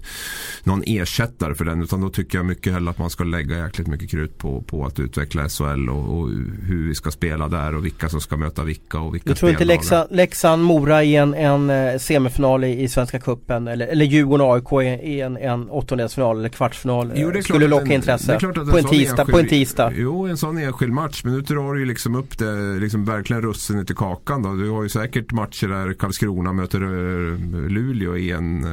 [0.64, 1.82] någon ersättare för den.
[1.82, 4.86] Utan då tycker jag mycket hellre att man ska lägga jäkligt mycket krut på, på
[4.86, 6.30] att utveckla SHL och, och
[6.64, 9.52] hur vi ska spela där och vilka som ska möta vilka och vilka Du tror
[9.52, 14.06] inte Leksand, Leksand Mora i en, en eh, semifinal i, i Svenska Cupen eller, eller
[14.06, 15.70] Djurgården AIK i en, en
[16.06, 19.40] åttondelsfinal eller kvartsfinal jo, det är skulle locka intresse på, en, en tisdag, enskild, på
[19.40, 19.94] en tisdag?
[19.96, 21.24] Jo, en sån enskild match.
[21.24, 24.54] Men nu drar du ju liksom upp det, liksom verkligen russinet i kakan då.
[24.54, 28.66] Du har ju säkert matcher där Karlskrona möter eh, Luleå i en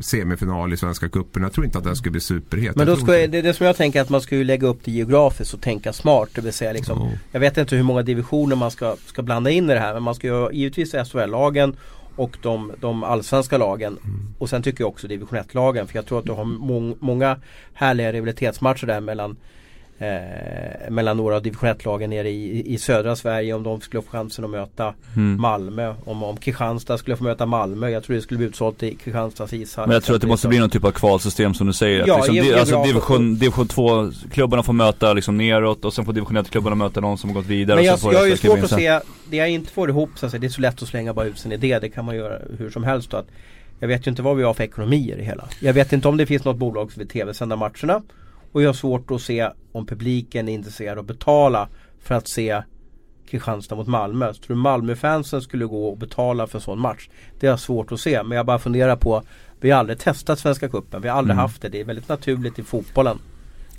[0.00, 1.42] semifinal i Svenska cupen.
[1.42, 2.76] Jag tror inte att den skulle bli superhet.
[2.76, 4.80] Men då ska, det är det som jag tänker att man ska ju lägga upp
[4.84, 6.28] det geografiskt och tänka smart.
[6.34, 7.12] Det vill säga liksom, oh.
[7.32, 9.94] Jag vet inte hur många divisioner man ska, ska blanda in i det här.
[9.94, 11.76] Men man ska ju givetvis SHL-lagen
[12.16, 13.98] och de, de allsvenska lagen.
[14.04, 14.34] Mm.
[14.38, 17.40] och sen tycker jag också division 1-lagen för jag tror att du har må många
[17.74, 19.36] härliga rivalitetsmatcher där mellan
[20.02, 24.10] eh, mellan några av division 1-lagen nere i, i södra Sverige om de skulle få
[24.10, 25.40] chansen att möta mm.
[25.40, 25.94] Malmö.
[26.04, 27.88] Om, om Kristianstad skulle få möta Malmö.
[27.88, 29.86] Jag tror det skulle bli utsålt i Kristianstads ishall.
[29.86, 32.06] Men jag tror att det måste bli någon typ av kvalsystem som du säger.
[32.06, 36.12] Ja, liksom, ge, alltså division, division 2 klubbarna får möta liksom neråt och sen får
[36.12, 37.76] division 1 klubbarna möta någon som har gått vidare.
[37.76, 40.32] Men jag, jag har ju svårt att se, det jag inte får ihop så att
[40.32, 41.78] säga, det är så lätt att slänga bara ut sin idé.
[41.78, 43.16] Det kan man göra hur som helst då.
[43.16, 43.28] Att
[43.80, 45.48] jag vet ju inte vad vi har för ekonomier i hela.
[45.60, 48.02] Jag vet inte om det finns något bolag som vill tv-sända matcherna.
[48.52, 51.68] Och jag har svårt att se om publiken är intresserad av att betala
[52.00, 52.62] för att se
[53.26, 54.34] Kristianstad mot Malmö.
[54.34, 57.08] Så tror du Malmöfansen skulle gå och betala för en sån match?
[57.40, 59.22] Det jag svårt att se men jag bara funderar på
[59.60, 61.42] Vi har aldrig testat Svenska Cupen, vi har aldrig mm.
[61.42, 61.68] haft det.
[61.68, 63.18] Det är väldigt naturligt i fotbollen.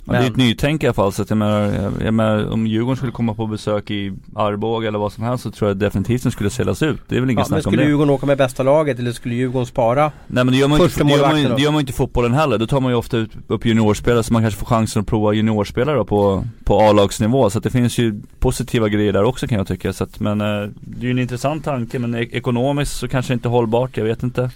[0.04, 0.20] Men...
[0.20, 2.96] det är ett nytänk i alla fall så att jag menar, jag menar, om Djurgården
[2.96, 6.32] skulle komma på besök i Arboga eller vad som helst så tror jag definitivt den
[6.32, 7.00] skulle säljas ut.
[7.08, 7.66] Det är väl inget ja, snack om det.
[7.70, 10.68] Men skulle Djurgården åka med bästa laget eller skulle Djurgården spara Nej men det gör
[10.68, 12.58] man, inte, det gör man, det gör man inte i fotbollen heller.
[12.58, 15.32] Då tar man ju ofta ut, upp juniorspelare så man kanske får chansen att prova
[15.32, 17.50] juniorspelare på, på A-lagsnivå.
[17.50, 19.92] Så att det finns ju positiva grejer där också kan jag tycka.
[19.92, 20.46] Så att, men eh,
[20.80, 24.50] det är ju en intressant tanke men ekonomiskt så kanske inte hållbart, jag vet inte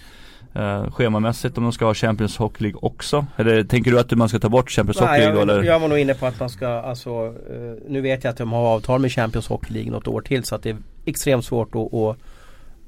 [0.58, 3.26] eh, schemamässigt om de ska ha Champions Hockey League också?
[3.36, 5.38] Eller tänker du att man ska ta bort Champions Nej, Hockey League?
[5.38, 5.62] Jag, eller?
[5.62, 8.52] jag var nog inne på att man ska, alltså eh, Nu vet jag att de
[8.52, 11.74] har avtal med Champions Hockey League något år till så att det är extremt svårt
[11.74, 12.16] att, att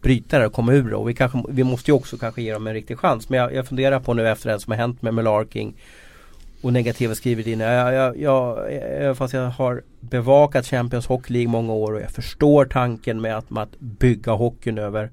[0.03, 0.97] bryta det och komma ur det.
[0.97, 3.29] Och vi, kanske, vi måste ju också kanske ge dem en riktig chans.
[3.29, 5.75] Men jag, jag funderar på nu efter det som har hänt med Melarking
[6.63, 7.61] och negativa skrivit in.
[7.61, 12.65] Jag, jag, jag, fast jag har bevakat Champions Hockey League många år och jag förstår
[12.65, 15.11] tanken med att, med att bygga hockeyn över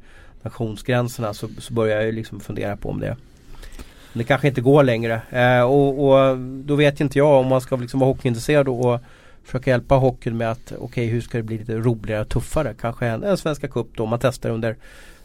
[0.47, 3.15] nationsgränserna så, så börjar jag liksom fundera på om det
[4.17, 5.21] det kanske inte går längre.
[5.29, 8.99] Eh, och, och, då vet inte jag om man ska liksom vara hockeyintresserad och, och
[9.43, 12.73] försöka hjälpa hockeyn med att okej okay, hur ska det bli lite roligare och tuffare.
[12.81, 14.75] Kanske en, en Svenska Cup då man testar under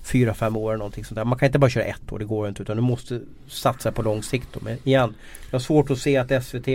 [0.02, 1.24] fyra fem år eller någonting sånt där.
[1.24, 4.02] Man kan inte bara köra ett år, det går inte utan du måste satsa på
[4.02, 4.48] lång sikt.
[4.52, 4.60] Då.
[4.62, 5.14] Men igen,
[5.50, 6.68] jag har svårt att se att SVT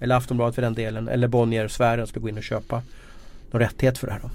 [0.00, 2.82] eller Aftonbladet för den delen eller Bonnier-sfären skulle gå in och köpa
[3.50, 4.20] någon rättighet för det här.
[4.22, 4.30] Då.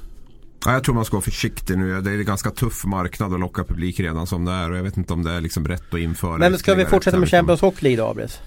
[0.66, 2.02] Ja, jag tror man ska vara försiktig nu.
[2.02, 4.72] Det är en ganska tuff marknad att locka publik redan som det är.
[4.72, 6.38] Och jag vet inte om det är liksom rätt att införa.
[6.38, 8.40] Men ska vi fortsätta med Champions Hockey League då, Abris?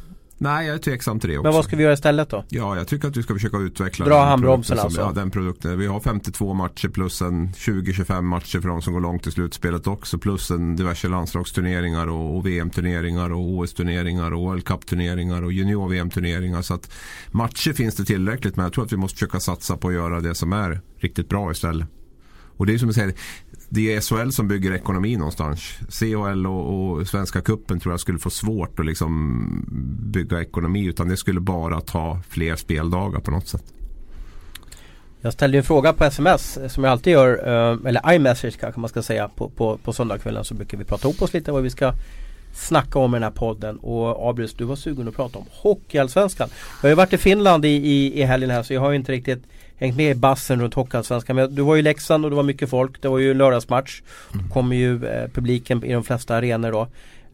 [0.43, 1.43] Nej, jag är tveksam till det också.
[1.43, 2.45] Men vad ska vi göra istället då?
[2.49, 5.01] Ja, jag tycker att vi ska försöka utveckla Dra handbromsen alltså?
[5.01, 5.79] Ja, den produkten.
[5.79, 9.87] Vi har 52 matcher plus en 20-25 matcher för de som går långt i slutspelet
[9.87, 10.19] också.
[10.19, 16.63] Plus en diverse landslagsturneringar och, och VM-turneringar och OS-turneringar och World Cup-turneringar och junior-VM-turneringar.
[16.63, 16.93] Så att
[17.31, 20.21] matcher finns det tillräckligt men jag tror att vi måste försöka satsa på att göra
[20.21, 21.89] det som är riktigt bra istället.
[22.63, 23.15] Och det är som jag säger,
[23.69, 25.61] det är SHL som bygger ekonomi någonstans.
[25.89, 29.67] CHL och, och Svenska Kuppen tror jag skulle få svårt att liksom
[30.13, 33.65] bygga ekonomi utan det skulle bara ta fler speldagar på något sätt.
[35.21, 38.81] Jag ställde en fråga på sms eh, som jag alltid gör, eh, eller iMessage kanske
[38.81, 41.63] man ska säga på, på, på söndagskvällen så brukar vi prata ihop oss lite vad
[41.63, 41.93] vi ska
[42.55, 43.77] snacka om i den här podden.
[43.77, 46.49] Och Abrius, du var sugen att prata om Hockeyallsvenskan.
[46.51, 49.13] Jag har ju varit i Finland i, i, i helgen här så jag har inte
[49.13, 49.45] riktigt
[49.83, 51.37] hängt med i bassen runt Hockeyallsvenskan.
[51.37, 53.03] Men du var ju i Leksand och det var mycket folk.
[53.03, 54.03] Det var ju lördagsmatch.
[54.35, 54.49] Mm.
[54.49, 56.89] kommer ju eh, publiken i de flesta arenor då.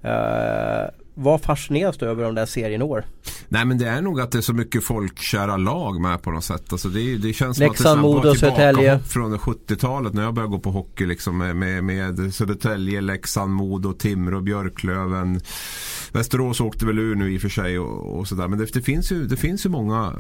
[0.04, 3.04] Uh, vad fascineras du över de där serien år?
[3.48, 6.44] Nej men det är nog att det är så mycket folkkära lag med på något
[6.44, 6.72] sätt.
[6.72, 8.98] Alltså det, det känns Leksand, som att det är Södertälje.
[8.98, 14.40] från 70-talet när jag började gå på hockey liksom med, med Södertälje, Leksand, Modo, Timrå,
[14.40, 15.40] Björklöven.
[16.12, 18.48] Västerås åkte väl ur nu i och för sig och, och sådär.
[18.48, 20.14] Men det, det, finns ju, det finns ju många,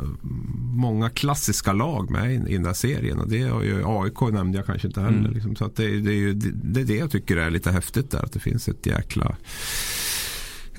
[0.74, 3.18] många klassiska lag med i, i den där serien.
[3.18, 5.18] Och det har ju AIK nämnde jag kanske inte heller.
[5.18, 5.32] Mm.
[5.32, 5.56] Liksom.
[5.56, 8.10] Så att det, det, är ju, det, det är det jag tycker är lite häftigt
[8.10, 8.24] där.
[8.24, 9.36] Att det finns ett jäkla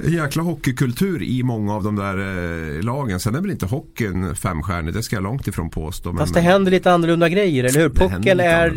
[0.04, 3.20] jäkla hockeykultur i många av de där eh, lagen.
[3.20, 6.14] Sen är väl inte hockeyn femstjärnig, det ska jag långt ifrån påstå.
[6.14, 7.90] Fast det händer lite annorlunda grejer, eller hur?
[7.90, 8.70] Pucken är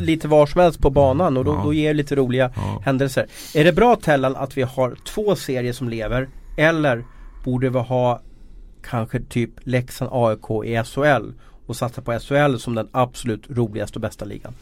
[0.00, 1.62] lite var som helst på banan och då, ja.
[1.64, 2.82] då ger det lite roliga ja.
[2.84, 3.26] händelser.
[3.54, 6.28] Är det bra Tellan att vi har två serier som lever?
[6.56, 7.04] Eller
[7.44, 8.22] borde vi ha
[8.82, 11.32] kanske typ Leksand AIK i SHL
[11.66, 14.54] och satsa på SHL som den absolut roligaste och bästa ligan?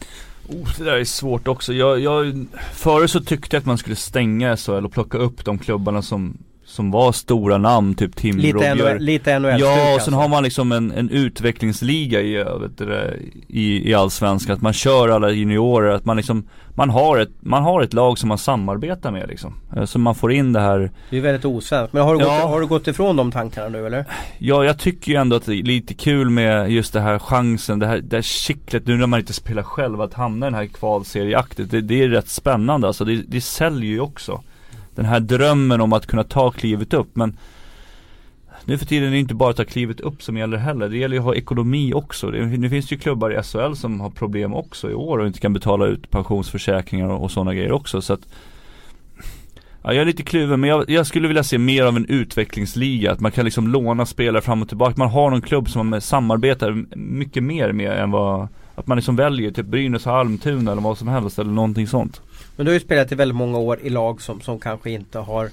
[0.49, 1.73] Oh, det där är svårt också.
[1.73, 5.57] Jag, jag, förut så tyckte jag att man skulle stänga SHL och plocka upp de
[5.57, 6.37] klubbarna som
[6.79, 10.11] som var stora namn, typ Timrå, Lite, NHL, lite NHL Ja, och sen alltså.
[10.11, 14.55] har man liksom en, en utvecklingsliga i, vet du, i, i allsvenskan.
[14.55, 16.47] Att man kör alla juniorer, att man liksom
[16.79, 19.53] man har, ett, man har ett lag som man samarbetar med liksom.
[19.75, 21.93] Eh, så man får in det här Det är väldigt osvenskt.
[21.93, 22.41] Men har du, ja.
[22.41, 24.05] gått, har du gått ifrån de tankarna nu eller?
[24.37, 27.79] Ja, jag tycker ju ändå att det är lite kul med just det här chansen,
[27.79, 30.59] det här, det här kittlet nu när man inte spelar själv, att hamna i den
[30.59, 31.71] här kvalserieaktet.
[31.71, 33.05] Det, det är rätt spännande alltså.
[33.05, 34.41] Det, det säljer ju också
[34.99, 37.37] den här drömmen om att kunna ta klivet upp men
[38.65, 40.89] nu för tiden är det inte bara att ta klivet upp som gäller heller.
[40.89, 42.31] Det gäller ju att ha ekonomi också.
[42.31, 45.27] Det, nu finns det ju klubbar i SHL som har problem också i år och
[45.27, 48.01] inte kan betala ut pensionsförsäkringar och, och sådana grejer också.
[48.01, 48.27] Så att
[49.81, 53.11] Ja, jag är lite kluven men jag, jag, skulle vilja se mer av en utvecklingsliga,
[53.11, 54.93] att man kan liksom låna spelare fram och tillbaka.
[54.97, 59.15] Man har någon klubb som man samarbetar mycket mer med än vad, att man liksom
[59.15, 62.21] väljer typ Brynäs och Almtuna eller vad som helst eller någonting sånt.
[62.59, 65.19] Men du har ju spelat i väldigt många år i lag som, som kanske inte
[65.19, 65.49] har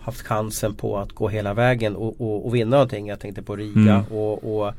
[0.00, 3.08] haft chansen på att gå hela vägen och, och, och vinna någonting.
[3.08, 4.04] Jag tänkte på Riga mm.
[4.04, 4.72] och, och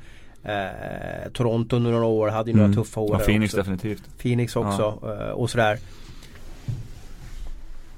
[0.49, 2.71] eh, Toronto under några år hade ju mm.
[2.71, 3.17] några tuffa år.
[3.19, 3.57] Ja, Phoenix också.
[3.57, 4.03] definitivt.
[4.17, 5.27] Phoenix också ja.
[5.27, 5.79] Eh, och sådär.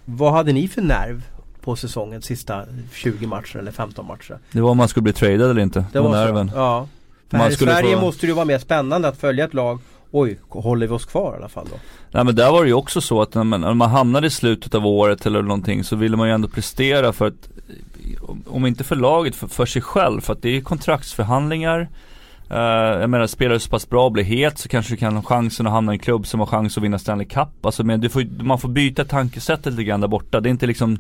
[0.06, 1.24] Vad hade ni för nerv
[1.62, 4.40] på säsongen sista 20 matcher eller 15 matcher?
[4.52, 5.86] Det var om man skulle bli tradad eller inte.
[5.92, 6.50] Det var nerven.
[6.50, 6.88] Så, ja.
[7.30, 8.02] För här i Sverige få...
[8.02, 9.80] måste det ju vara mer spännande att följa ett lag
[10.12, 11.78] Oj, håller vi oss kvar i alla fall då?
[12.12, 14.30] Nej men där var det ju också så att när man, när man hamnade i
[14.30, 17.50] slutet av året eller någonting så ville man ju ändå prestera för att
[18.48, 20.22] Om inte för laget, för, för sig själv.
[20.22, 21.80] För att det är kontraktsförhandlingar
[22.52, 22.58] uh,
[23.02, 25.24] Jag menar, spelar du så pass bra och blir het så kanske du kan ha
[25.24, 27.66] chansen att hamna i en klubb som har chans att vinna Stanley Cup.
[27.66, 30.42] Alltså men du får, man får byta tankesättet lite grann där borta.
[30.42, 31.00] Det är inte liksom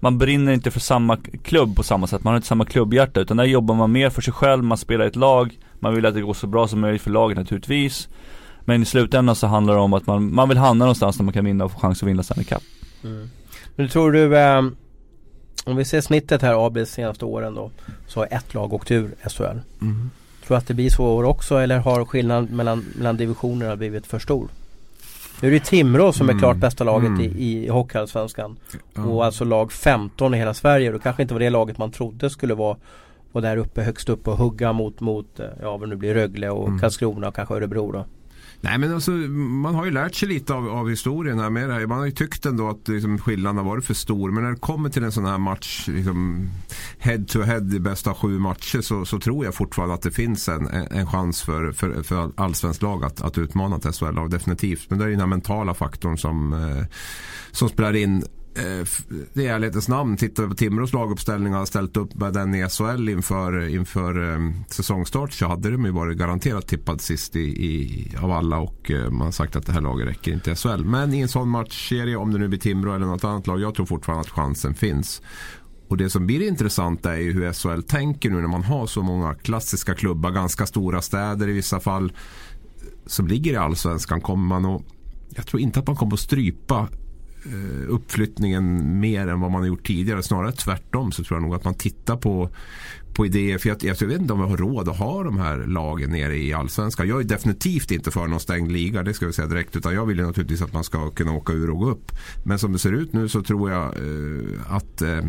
[0.00, 3.36] man brinner inte för samma klubb på samma sätt, man har inte samma klubbhjärta utan
[3.36, 6.14] där jobbar man mer för sig själv, man spelar i ett lag Man vill att
[6.14, 8.08] det går så bra som möjligt för laget naturligtvis
[8.68, 11.32] men i slutändan så handlar det om att man, man vill hamna någonstans där man
[11.32, 12.62] kan vinna och få chans att vinna Stanley Cup
[13.04, 13.30] mm.
[13.76, 14.62] Men tror du, eh,
[15.64, 17.70] om vi ser snittet här AB senaste åren då
[18.06, 20.10] Så har ett lag åkt ur SHL mm.
[20.46, 24.06] Tror du att det blir så år också eller har skillnaden mellan, mellan divisionerna blivit
[24.06, 24.48] för stor?
[25.40, 26.36] Nu är det Timrå som mm.
[26.36, 27.20] är klart bästa laget mm.
[27.20, 28.56] i, i Hockeyallsvenskan.
[28.96, 29.08] Mm.
[29.08, 30.92] Och alltså lag 15 i hela Sverige.
[30.92, 32.76] Det kanske inte var det laget man trodde skulle vara
[33.32, 36.50] och där uppe högst upp och hugga mot, mot eh, ja vad nu blir Rögle
[36.50, 36.80] och mm.
[36.80, 38.04] Karlskrona och kanske Örebro då.
[38.66, 41.74] Nej men alltså man har ju lärt sig lite av, av historien här med det
[41.74, 41.86] här.
[41.86, 44.30] Man har ju tyckt ändå att liksom, skillnaden har varit för stor.
[44.30, 46.48] Men när det kommer till en sån här match, liksom,
[46.98, 50.48] head to head i bästa sju matcher så, så tror jag fortfarande att det finns
[50.48, 54.30] en, en chans för, för, för allsvenskt lag att, att utmana ett SHL-lag.
[54.30, 54.90] Definitivt.
[54.90, 56.84] Men det är ju den här mentala faktorn som, eh,
[57.52, 58.24] som spelar in
[58.58, 58.86] Eh,
[59.42, 62.68] i ärlighetens namn, tittar vi på Timrås laguppställning och har ställt upp med den i
[62.68, 64.38] SHL inför, inför eh,
[64.68, 69.10] säsongstart så hade de ju varit garanterat tippad sist i, i, av alla och eh,
[69.10, 70.84] man har sagt att det här laget räcker inte i SHL.
[70.84, 73.74] Men i en sån matchserie, om det nu blir Timrå eller något annat lag, jag
[73.74, 75.22] tror fortfarande att chansen finns.
[75.88, 79.02] Och det som blir intressant är ju hur SHL tänker nu när man har så
[79.02, 82.12] många klassiska klubbar, ganska stora städer i vissa fall
[83.06, 84.20] som ligger i allsvenskan.
[84.20, 84.82] Kommer man och,
[85.28, 86.88] jag tror inte att man kommer att strypa
[87.88, 90.22] uppflyttningen mer än vad man har gjort tidigare.
[90.22, 92.50] Snarare tvärtom så tror jag nog att man tittar på,
[93.14, 93.58] på idéer.
[93.58, 96.36] För jag, jag vet inte om vi har råd att ha de här lagen nere
[96.36, 97.08] i allsvenskan.
[97.08, 99.76] Jag är definitivt inte för någon stängd liga, det ska vi säga direkt.
[99.76, 102.12] Utan jag vill ju naturligtvis att man ska kunna åka ur och gå upp.
[102.44, 105.20] Men som det ser ut nu så tror jag eh, att eh,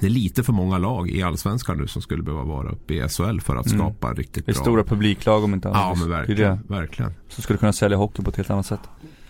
[0.00, 3.08] det är lite för många lag i allsvenskan nu som skulle behöva vara uppe i
[3.08, 3.78] SHL för att mm.
[3.78, 4.52] skapa riktigt bra.
[4.52, 5.80] Det är stora publiklag om inte annat.
[5.80, 6.50] Ja men verkligen.
[6.50, 6.74] Det det.
[6.74, 7.12] verkligen.
[7.28, 8.80] Som skulle kunna sälja hockey på ett helt annat sätt.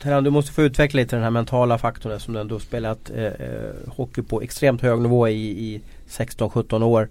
[0.03, 3.25] Terran, du måste få utveckla lite den här mentala faktorn som du ändå spelat eh,
[3.25, 7.09] eh, hockey på extremt hög nivå i, i 16-17 år.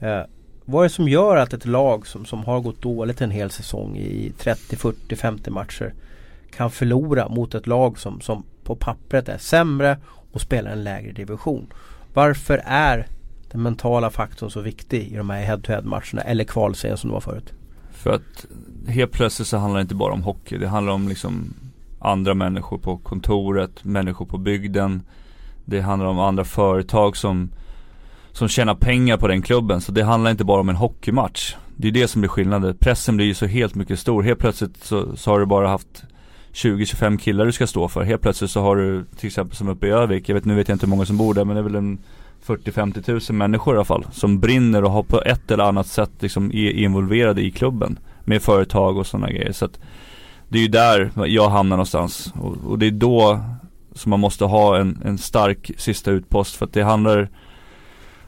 [0.00, 0.20] Eh,
[0.64, 3.50] vad är det som gör att ett lag som, som har gått dåligt en hel
[3.50, 5.94] säsong i 30, 40, 50 matcher
[6.50, 9.98] kan förlora mot ett lag som, som på pappret är sämre
[10.32, 11.66] och spelar en lägre division?
[12.14, 13.06] Varför är
[13.50, 17.20] den mentala faktorn så viktig i de här head-to-head matcherna eller kvalserien som det var
[17.20, 17.52] förut?
[17.92, 18.46] För att
[18.88, 20.58] helt plötsligt så handlar det inte bara om hockey.
[20.58, 21.54] Det handlar om liksom
[21.98, 25.02] andra människor på kontoret, människor på bygden.
[25.64, 27.50] Det handlar om andra företag som,
[28.32, 29.80] som tjänar pengar på den klubben.
[29.80, 31.54] Så det handlar inte bara om en hockeymatch.
[31.76, 32.76] Det är det som blir skillnaden.
[32.76, 34.22] Pressen blir ju så helt mycket stor.
[34.22, 36.04] Helt plötsligt så, så har du bara haft
[36.52, 38.02] 20-25 killar du ska stå för.
[38.02, 40.68] Helt plötsligt så har du till exempel som uppe i Övik, jag vet, nu vet
[40.68, 41.98] jag inte hur många som bor där men det är väl en
[42.46, 44.06] 40-50 tusen människor i alla fall.
[44.12, 47.98] Som brinner och har på ett eller annat sätt liksom är involverade i klubben.
[48.24, 49.52] Med företag och sådana grejer.
[49.52, 49.80] Så att
[50.48, 52.32] det är ju där jag hamnar någonstans.
[52.40, 53.40] Och, och det är då
[53.94, 56.56] som man måste ha en, en stark sista utpost.
[56.56, 57.28] För att det handlar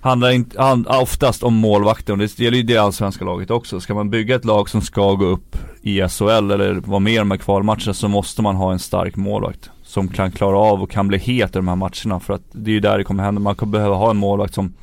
[0.01, 3.81] handlar inte, hand, oftast om målvakten och det gäller ju det allsvenska laget också.
[3.81, 7.17] Ska man bygga ett lag som ska gå upp i SHL eller vara med i
[7.17, 9.71] de här kvalmatcherna så måste man ha en stark målvakt.
[9.83, 12.71] Som kan klara av och kan bli het i de här matcherna för att det
[12.71, 13.41] är ju där det kommer hända.
[13.41, 14.75] Man kommer behöva ha en målvakt som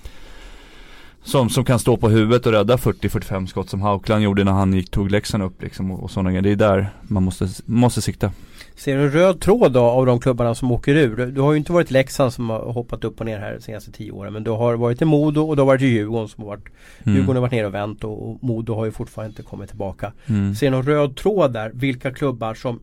[1.25, 4.73] som, som kan stå på huvudet och rädda 40-45 skott som Haukland gjorde när han
[4.73, 6.41] gick, tog Leksand upp liksom och, och sådana grejer.
[6.41, 8.31] Det är där man måste, måste sikta.
[8.75, 11.25] Ser du en röd tråd då av de klubbarna som åker ur?
[11.25, 13.91] Du har ju inte varit Leksand som har hoppat upp och ner här de senaste
[13.91, 14.33] tio åren.
[14.33, 16.65] Men du har varit i Modo och du har varit i Djurgården som har varit
[17.03, 17.15] mm.
[17.15, 20.13] Djurgården har varit nere och vänt och, och Modo har ju fortfarande inte kommit tillbaka.
[20.25, 20.55] Mm.
[20.55, 21.71] Ser du någon röd tråd där?
[21.73, 22.79] Vilka klubbar som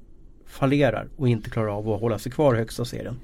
[0.47, 3.17] fallerar och inte klarar av att hålla sig kvar i högsta serien?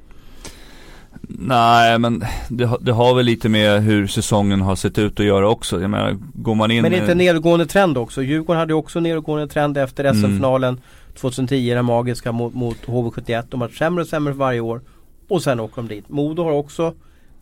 [1.21, 5.49] Nej men det, det, har väl lite med hur säsongen har sett ut att göra
[5.49, 5.81] också.
[5.81, 8.23] Jag menar, går man in Men inte en nedåtgående trend också?
[8.23, 10.83] Djurgården hade ju också nedåtgående trend efter SM-finalen mm.
[11.15, 13.45] 2010, den magiska mot, mot HV71.
[13.49, 14.81] De har varit sämre och sämre för varje år.
[15.29, 16.09] och sen åker de dit.
[16.09, 16.95] Modo har också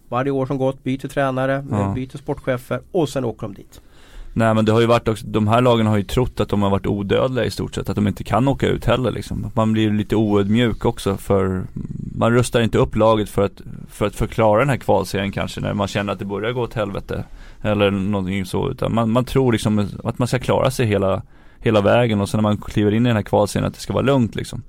[0.09, 1.93] varje år som gått byter tränare, ja.
[1.95, 3.81] byter sportchefer och sen åker de dit.
[4.39, 6.63] Nej men det har ju varit också, de här lagen har ju trott att de
[6.63, 9.51] har varit odödliga i stort sett, att de inte kan åka ut heller liksom.
[9.55, 11.63] Man blir lite oödmjuk också för
[12.17, 15.75] man rustar inte upp laget för att, för att förklara den här kvalserien kanske när
[15.75, 17.25] man känner att det börjar gå åt helvete.
[17.63, 21.23] Eller någonting så, utan man, man tror liksom att man ska klara sig hela,
[21.59, 23.93] hela vägen och sen när man kliver in i den här kvalserien att det ska
[23.93, 24.63] vara lugnt liksom.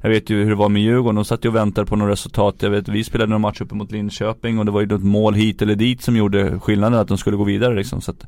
[0.00, 2.12] Jag vet ju hur det var med Djurgården, de satt ju och väntade på några
[2.12, 2.56] resultat.
[2.58, 5.34] Jag vet, vi spelade någon match uppe mot Linköping och det var ju något mål
[5.34, 8.00] hit eller dit som gjorde skillnaden att de skulle gå vidare liksom.
[8.00, 8.26] Så att,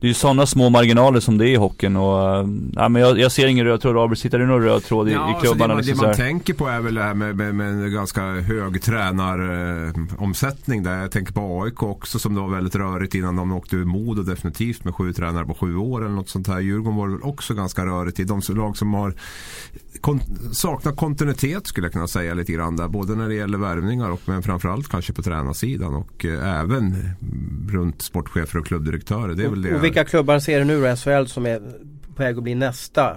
[0.00, 3.02] det är ju sådana små marginaler som det är i hockeyn och, äh, ja, men
[3.02, 3.94] jag, jag ser ingen röd tråd.
[3.94, 5.74] Robert, sitter det någon röd tråd i, ja, i alltså klubbarna?
[5.74, 8.22] Det, liksom det man tänker på är väl det här med, med, med en ganska
[8.22, 11.00] hög tränaromsättning där.
[11.00, 14.22] Jag tänker på AIK också som det var väldigt rörigt innan de åkte ur Modo
[14.22, 16.60] definitivt med sju tränare på sju år eller något sånt här.
[16.60, 18.24] Djurgården var väl också ganska rörigt i.
[18.24, 19.14] De lag som har
[20.00, 20.20] kon
[20.52, 22.88] saknar kontinuitet skulle jag kunna säga lite grann där.
[22.88, 27.10] Både när det gäller värvningar och men framförallt kanske på tränarsidan och eh, även
[27.68, 29.34] runt sportchefer och klubbdirektörer.
[29.34, 31.58] Det är väl det och vilka klubbar ser du nu då SHL som är
[32.16, 33.16] på väg att bli nästa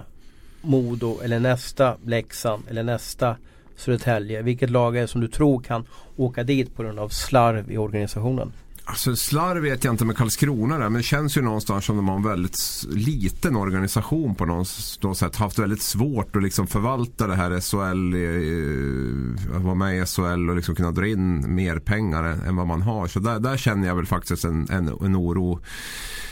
[0.62, 3.36] Modo eller nästa Leksand eller nästa
[3.76, 4.42] Södertälje?
[4.42, 7.78] Vilket lag är det som du tror kan åka dit på grund av slarv i
[7.78, 8.52] organisationen?
[8.90, 12.10] Alltså slarv vet jag inte med Karlskrona där, men det känns ju någonstans som de
[12.10, 12.58] har en väldigt
[12.90, 15.36] liten organisation på något sätt.
[15.36, 18.16] Haft väldigt svårt att liksom förvalta det här SHL,
[19.56, 22.82] Att vara med i SHL och liksom kunna dra in mer pengar än vad man
[22.82, 23.08] har.
[23.08, 25.60] Så där, där känner jag väl faktiskt en, en, en oro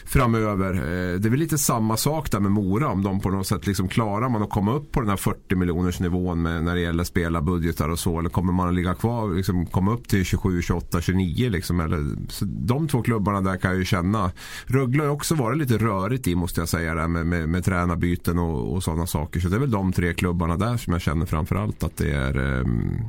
[0.07, 0.73] framöver.
[0.73, 3.67] Eh, det är väl lite samma sak där med Mora om de på något sätt
[3.67, 6.81] liksom klarar man att komma upp på den här 40 miljoners nivån med, när det
[6.81, 10.61] gäller spelarbudgetar och så eller kommer man att ligga kvar liksom komma upp till 27,
[10.61, 14.31] 28, 29 liksom eller, så de två klubbarna där kan jag ju känna.
[14.65, 18.39] Rögle har också varit lite rörigt i måste jag säga där med, med, med tränarbyten
[18.39, 19.39] och, och sådana saker.
[19.39, 22.59] Så det är väl de tre klubbarna där som jag känner framförallt att det är
[22.59, 23.01] ehm,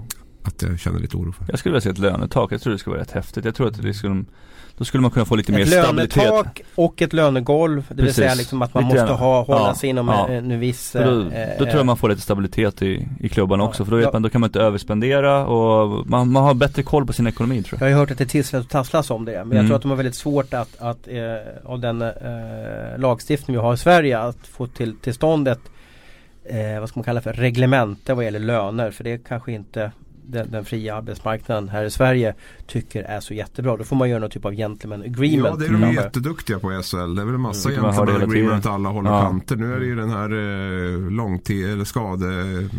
[0.49, 1.45] att jag känner lite oro för.
[1.49, 2.53] Jag skulle vilja se ett lönetak.
[2.53, 3.45] Jag tror det skulle vara rätt häftigt.
[3.45, 4.25] Jag tror att det skulle
[4.79, 6.17] då skulle man kunna få lite ett mer stabilitet.
[6.17, 7.85] Ett lönetak och ett lönegolv.
[7.89, 8.07] Det Precis.
[8.07, 10.29] vill säga liksom att man lite måste ha, hålla ja, sig inom ja.
[10.29, 10.93] en, en viss...
[10.93, 13.85] Då, då, eh, tror jag man får lite stabilitet i, i klubban också.
[13.85, 17.07] För då vet man, då kan man inte överspendera och man, man har bättre koll
[17.07, 17.91] på sin ekonomi tror jag.
[17.91, 19.33] Jag har hört att det tisslas och tasslas om det.
[19.33, 19.57] Men mm.
[19.57, 21.25] jag tror att de har väldigt svårt att, att eh,
[21.65, 25.71] av den eh, lagstiftning vi har i Sverige att få till, till stånd ett
[26.45, 28.91] eh, vad ska man kalla för reglemente vad gäller löner.
[28.91, 29.93] För det kanske inte
[30.29, 32.35] den, den, fria arbetsmarknaden här i Sverige
[32.67, 33.77] tycker är så jättebra.
[33.77, 35.49] Då får man göra någon typ av gentleman agreement.
[35.49, 35.95] Ja, det är de mm.
[35.95, 37.15] jätteduktiga på SHL.
[37.15, 39.21] Det är väl en massa mm, gentleman agreement alla håller ja.
[39.21, 39.57] kanter.
[39.57, 42.27] Nu är det ju den här eh, långtid eller skade,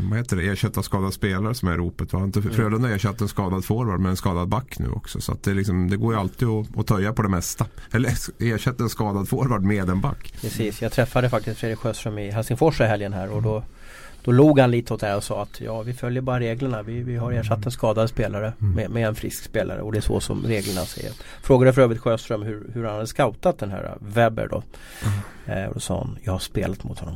[0.09, 2.13] vad heter det, ersätta skadad spelare som är ropet.
[2.13, 2.23] Va?
[2.23, 2.53] Inte, mm.
[2.53, 5.21] Frölunda ersatt en skadad forward med en skadad back nu också.
[5.21, 7.65] Så att det, liksom, det går ju alltid att, att töja på det mesta.
[7.91, 8.09] Eller
[8.39, 10.33] ersätta en skadad forward med en back.
[10.41, 13.63] Precis, jag träffade faktiskt Fredrik Sjöström i Helsingfors i helgen här och då
[14.23, 16.81] då log han lite åt det här och sa att ja vi följer bara reglerna.
[16.81, 18.75] Vi, vi har ersatt en skadad spelare mm.
[18.75, 21.11] med, med, en frisk spelare och det är så som reglerna säger.
[21.41, 24.63] Frågade för övrigt Sjöström hur, hur han hade scoutat den här Webber då.
[25.05, 25.63] Mm.
[25.63, 27.15] Eh, och då sa han, jag har spelat mot honom.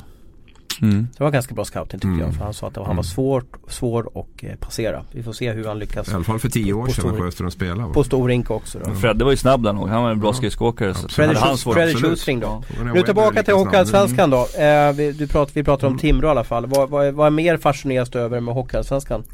[0.82, 1.08] Mm.
[1.18, 2.20] Det var ganska bra scouting tycker mm.
[2.20, 2.34] jag.
[2.34, 3.04] För han sa att han var mm.
[3.04, 5.04] svår, svår att eh, passera.
[5.12, 6.08] Vi får se hur han lyckas.
[6.08, 7.92] I alla fall för tio år sedan när Sjöström spelade.
[7.92, 8.84] På stor rink också då.
[8.84, 8.96] Mm.
[8.96, 9.88] Fredde var ju snabb där nog.
[9.88, 10.34] Han var en bra ja.
[10.34, 10.94] skridskoåkare.
[11.16, 11.56] Ja.
[11.56, 12.62] Freddy Schustring då.
[12.78, 12.92] Ja.
[12.94, 14.46] Nu tillbaka till Hockeyallsvenskan då.
[14.58, 16.00] Eh, vi, du prat, vi pratar om mm.
[16.00, 16.66] Timrå i alla fall.
[16.66, 19.24] Vad, vad, vad är mer fascineras du över med Hockeyallsvenskan?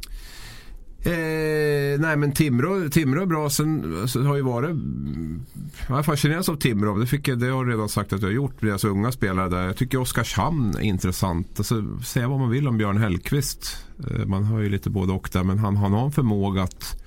[1.03, 3.51] Eh, nej men Timrå, Timrå är bra.
[3.51, 5.43] Sen alltså, har ju varit mm,
[5.89, 6.97] jag fascineras av Timrå.
[6.97, 8.61] Det, fick jag, det har jag redan sagt att jag har gjort.
[8.61, 9.67] Deras unga spelare där.
[9.67, 11.49] Jag tycker Oskarshamn är intressant.
[11.57, 13.87] Alltså, säga vad man vill om Björn Hellkvist.
[14.11, 15.45] Eh, man har ju lite både och där.
[15.45, 17.05] Men han, han har en förmåga att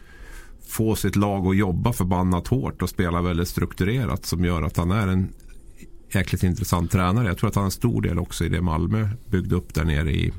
[0.67, 4.25] få sitt lag att jobba förbannat hårt och spela väldigt strukturerat.
[4.25, 5.29] Som gör att han är en
[6.13, 7.27] jäkligt intressant tränare.
[7.27, 9.83] Jag tror att han har en stor del också i det Malmö byggde upp där
[9.83, 10.33] nere i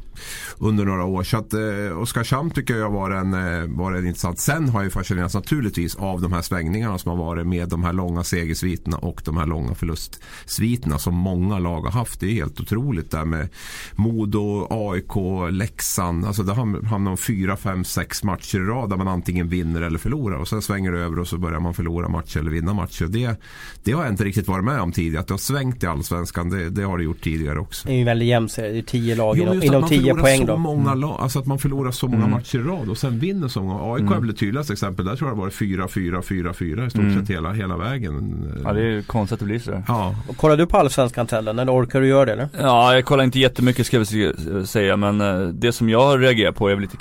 [0.59, 1.23] under några år.
[1.23, 4.39] Så att eh, Oskarshamn tycker jag var en, eh, var en intressant.
[4.39, 7.93] Sen har jag fascinerats naturligtvis av de här svängningarna som har varit med de här
[7.93, 12.21] långa segersviterna och de här långa förlustsviterna som många lag har haft.
[12.21, 13.49] Det är helt otroligt där med
[13.95, 16.25] Modo, AIK, Leksand.
[16.25, 19.99] Alltså det hamnar om fyra, fem, sex matcher i rad där man antingen vinner eller
[19.99, 20.37] förlorar.
[20.37, 23.05] Och sen svänger det över och så börjar man förlora matcher eller vinna matcher.
[23.05, 23.41] Det,
[23.85, 25.21] det har jag inte riktigt varit med om tidigare.
[25.21, 27.89] Att det har svängt i allsvenskan, det, det har det gjort tidigare också.
[27.89, 28.57] Det är ju väldigt jämnt.
[28.57, 30.57] Det är tio lag jo, inom tio 10 poäng då.
[30.57, 31.01] Många mm.
[31.01, 32.31] lag, alltså att man förlorar så många mm.
[32.31, 33.95] matcher i rad och sen vinner så många.
[33.95, 34.13] AIK mm.
[34.13, 35.05] är väl det tydligaste exempel.
[35.05, 37.21] Där tror jag det var 4-4, 4-4 i stort mm.
[37.21, 38.45] sett hela, hela vägen.
[38.65, 39.83] Ja det är konstigt att det blir så.
[39.89, 40.17] Ja.
[40.29, 42.49] Och kollar du på Allsvenskan Tellen eller orkar du göra det eller?
[42.59, 46.69] Ja jag kollar inte jättemycket ska jag säga men eh, det som jag reagerar på
[46.69, 46.97] är väl lite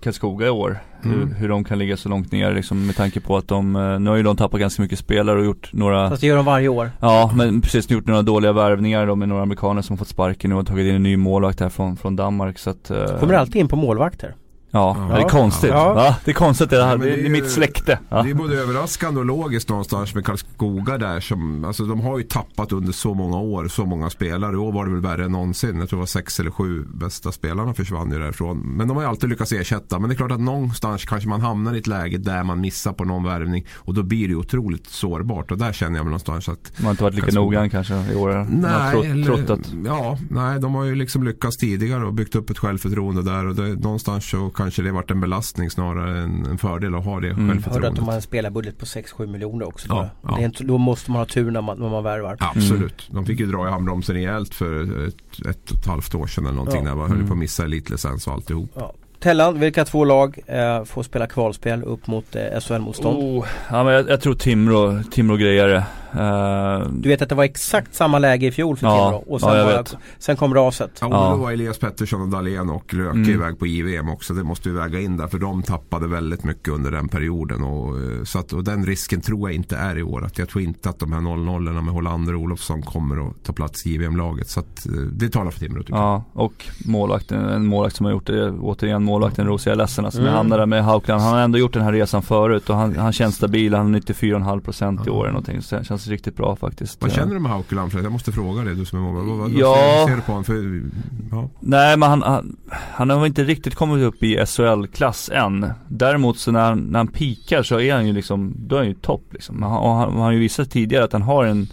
[0.00, 0.78] Karlskoga i år.
[1.04, 1.18] Mm.
[1.18, 4.00] Hur, hur, de kan ligga så långt ner liksom med tanke på att de, eh,
[4.00, 6.44] nu har ju de tappat ganska mycket spelare och gjort några Fast det gör de
[6.44, 9.98] varje år Ja men precis gjort några dåliga värvningar då med några amerikaner som har
[9.98, 12.90] fått sparken nu och tagit in en ny målvakt här från, från Danmark så att
[12.90, 14.34] uh, Kommer alltid in på målvakter
[14.70, 15.16] Ja, ja.
[15.16, 15.70] det är konstigt.
[15.70, 16.04] Ja.
[16.04, 16.16] ja.
[16.24, 16.98] det är konstigt det här.
[16.98, 17.98] det, det är mitt släkte.
[18.08, 18.22] Ja.
[18.22, 22.24] Det är både överraskande och logiskt någonstans med Karlskoga där som, alltså de har ju
[22.24, 24.52] tappat under så många år, så många spelare.
[24.52, 25.78] I år var det väl värre än någonsin.
[25.78, 28.58] Jag tror det var sex eller sju bästa spelarna försvann ju därifrån.
[28.58, 29.98] Men de har ju alltid lyckats ersätta.
[29.98, 32.92] Men det är klart att någonstans kanske man hamnar i ett läge där man missar
[32.92, 33.66] på någon värvning.
[33.76, 35.50] Och då blir det otroligt sårbart.
[35.50, 38.14] Och där känner jag mig någonstans att Man har inte varit lika noggrann kanske i
[38.14, 38.46] år?
[38.50, 39.72] Nej, trott, eller, trott att...
[39.84, 43.46] ja, nej, de har ju liksom lyckats tidigare och byggt upp ett självförtroende där.
[43.46, 47.20] Och det, någonstans så kanske det varit en belastning snarare än en fördel att ha
[47.20, 47.48] det mm.
[47.48, 47.72] självförtroendet.
[47.72, 49.86] Hörde att de har en spelarbudget på 6-7 miljoner också.
[49.88, 50.40] Ja, ja.
[50.40, 52.36] Inte, då måste man ha tur när man, när man värvar.
[52.40, 53.08] Absolut.
[53.10, 53.14] Mm.
[53.14, 56.44] De fick ju dra i handbromsen rejält för ett, ett och ett halvt år sedan
[56.44, 56.84] eller någonting.
[56.84, 56.90] Ja.
[56.90, 57.28] När man höll mm.
[57.28, 58.70] på att missa elitlicens och alltihop.
[58.74, 58.94] Ja.
[59.20, 63.18] Tellan, vilka två lag eh, får spela kvalspel upp mot eh, SHL-motstånd?
[63.18, 65.84] Oh, ja, men jag, jag tror Timrå, Timrå grejer det.
[66.14, 69.40] Uh, du vet att det var exakt samma läge i fjol för ja, Timrå och
[69.40, 69.84] sen, ja, var,
[70.18, 70.90] sen kom raset.
[71.00, 71.30] Ja, och ja.
[71.30, 73.30] då var Elias Pettersson och Dahlén och Löke mm.
[73.30, 74.34] iväg på JVM också.
[74.34, 77.62] Det måste vi väga in där för de tappade väldigt mycket under den perioden.
[77.62, 80.24] Och, eh, så att, och den risken tror jag inte är i år.
[80.24, 83.52] Att jag tror inte att de här 0-0 med Hollander och Olofsson kommer att ta
[83.52, 84.48] plats i JVM-laget.
[84.48, 86.44] Så att, eh, det talar för Timrå tycker ja, jag.
[86.44, 90.20] Och målvakten, en målvakt som har gjort det, återigen målvakten Roos, jag är ledsen alltså,
[90.20, 90.30] mm.
[90.30, 91.22] jag hamnade med Haukland.
[91.22, 93.74] Han har ändå gjort den här resan förut och han, han känns stabil.
[93.74, 95.62] Han har 94,5% i år eller någonting.
[95.62, 97.02] Så det känns riktigt bra faktiskt.
[97.02, 97.94] Vad känner du med Haukeland?
[97.94, 99.28] Jag måste fråga dig, du som är målvakt.
[99.28, 100.04] Vad, vad, ja.
[100.08, 100.44] ser du på honom?
[100.44, 100.82] För,
[101.30, 101.48] ja.
[101.60, 102.56] Nej men han, han,
[102.92, 105.72] han, har inte riktigt kommit upp i SHL-klass än.
[105.88, 108.88] Däremot så när han, när han pikar så är han ju liksom, då är han
[108.88, 109.62] ju topp liksom.
[109.62, 111.68] Han, och han, han har ju visat tidigare att han har en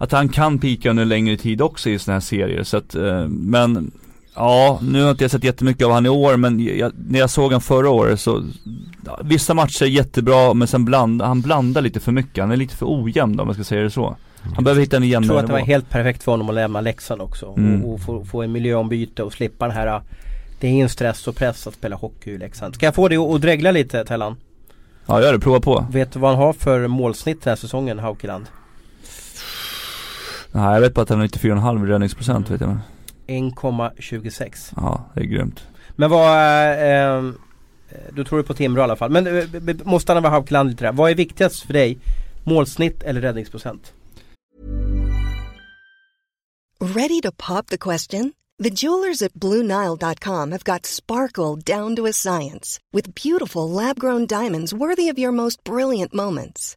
[0.00, 2.62] att han kan pika under längre tid också i sådana här serier.
[2.62, 3.90] Så att, eh, men
[4.38, 7.30] Ja, nu har inte jag sett jättemycket av han i år men jag, när jag
[7.30, 8.44] såg han förra året så
[9.22, 12.44] Vissa matcher är jättebra men sen bland, han blandar lite för mycket.
[12.44, 14.16] Han är lite för ojämn om man ska säga det så.
[14.54, 16.54] Han behöver hitta en jämnare Jag tror att det var helt perfekt för honom att
[16.54, 17.54] lämna Leksand också.
[17.56, 17.84] Mm.
[17.84, 20.02] Och, och få, få en miljöombyte och slippa den här
[20.60, 22.74] Det är ingen stress och press att spela hockey i Leksand.
[22.74, 24.36] Ska jag få dig att dregla lite Tellan?
[25.06, 25.86] Ja gör det, prova på.
[25.90, 28.46] Vet du vad han har för målsnitt den här säsongen, Haukeland?
[30.52, 32.78] Nej jag vet bara att han har 94,5 räddningsprocent vet jag
[33.28, 35.66] 1,26 Ja, det är grymt
[35.96, 36.32] Men vad,
[36.72, 37.32] eh,
[38.12, 39.10] du tror på Timrå i alla fall.
[39.10, 39.44] Men eh,
[39.84, 40.92] måste stanna vid Haukeland lite där.
[40.92, 41.98] Vad är viktigast för dig?
[42.44, 43.92] Målsnitt eller räddningsprocent?
[46.80, 48.32] Ready to pop the question?
[48.64, 54.74] The jewelers at BlueNile.com have got sparkle down to a science with beautiful lab-grown diamonds
[54.74, 56.76] worthy of your most brilliant moments.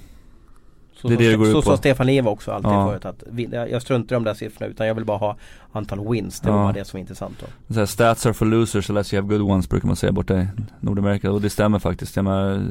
[1.01, 1.61] Så, det är det det går ut på.
[1.61, 2.87] Så sa Stefan Eva också alltid ja.
[2.89, 3.23] förut att
[3.69, 5.35] jag struntar i de där siffrorna utan jag vill bara ha
[5.71, 6.39] antal wins.
[6.39, 6.71] Det var ja.
[6.71, 7.73] det som var intressant då.
[7.73, 10.41] Så här, stats are for losers unless you have good ones brukar man säga borta
[10.41, 10.47] i
[10.79, 12.15] Nordamerika och det stämmer faktiskt.
[12.15, 12.65] Jag menar,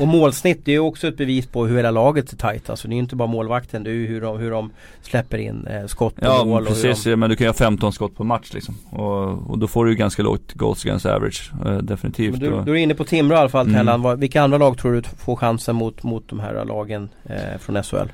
[0.00, 2.70] och målsnitt det är också ett bevis på hur hela laget är tajt.
[2.70, 4.70] Alltså det är inte bara målvakten, det är hur de, hur de
[5.02, 6.64] släpper in eh, skott på ja, mål.
[6.64, 7.16] Ja precis, de...
[7.16, 8.74] men du kan ju ha 15 skott på match liksom.
[8.90, 12.40] Och, och då får du ju ganska lågt goals against average, eh, definitivt.
[12.40, 13.78] Du, du är inne på Timrå i alla fall mm.
[13.78, 14.20] Tellan.
[14.20, 18.08] Vilka andra lag tror du får chansen mot, mot de här lagen eh, från SHL?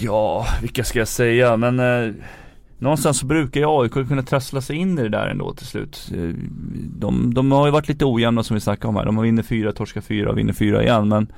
[0.00, 1.56] Ja, vilka ska jag säga?
[1.56, 2.14] Men eh,
[2.82, 6.10] Någonstans så brukar ju AIK kunna trassla sig in i det där ändå till slut.
[6.14, 6.34] Eh,
[6.98, 9.04] de, de har ju varit lite ojämna som vi snackade om här.
[9.04, 11.32] De har vinner fyra, torskar fyra och vinner fyra igen men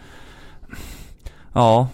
[1.53, 1.89] Ja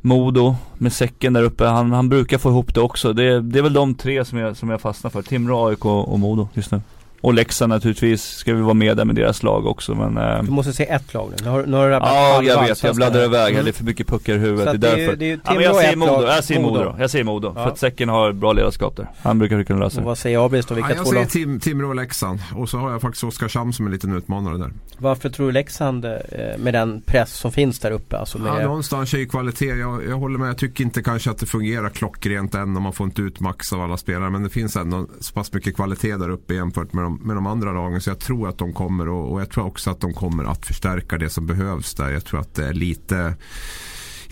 [0.00, 3.12] Modo med säcken där uppe, han, han brukar få ihop det också.
[3.12, 5.22] Det, det är väl de tre som jag, som jag fastnar för.
[5.22, 6.80] Timrå, AIK och Modo just nu.
[7.22, 10.42] Och Leksand naturligtvis ska vi vara med där med deras lag också men eh...
[10.42, 11.44] Du måste se ett lag nu.
[11.44, 13.64] Nu har, nu har du Ja jag vet, jag bladdar iväg mm.
[13.64, 14.80] Det är för mycket puckar i huvudet.
[14.80, 15.16] det är därför.
[15.16, 16.78] Det är, det är ja, men jag säger Modo, jag säger Modo.
[16.78, 16.94] Modo.
[16.98, 17.52] Jag säger Modo.
[17.56, 17.64] Ja.
[17.64, 19.08] För att Säcken har bra ledarskap där.
[19.22, 20.06] Han brukar kunna lösa det.
[20.06, 20.74] vad säger Abris då?
[20.74, 22.40] Vilka ja, jag två säger Tim, Timrå och Leksand.
[22.56, 24.72] Och så har jag faktiskt Oskarshamn som en liten utmanare där.
[24.98, 26.12] Varför tror du Leksand eh,
[26.58, 28.18] med den press som finns där uppe?
[28.18, 28.62] Alltså med...
[28.62, 29.66] Ja någonstans är ju kvalitet.
[29.66, 30.48] Jag, jag håller med.
[30.48, 33.72] Jag tycker inte kanske att det fungerar klockrent än och man får inte ut max
[33.72, 34.30] av alla spelare.
[34.30, 37.46] Men det finns ändå så pass mycket kvalitet där uppe jämfört med de, med de
[37.46, 38.00] andra lagen.
[38.00, 40.66] Så jag tror att de kommer och, och jag tror också att de kommer att
[40.66, 42.10] förstärka det som behövs där.
[42.10, 43.34] Jag tror att det är lite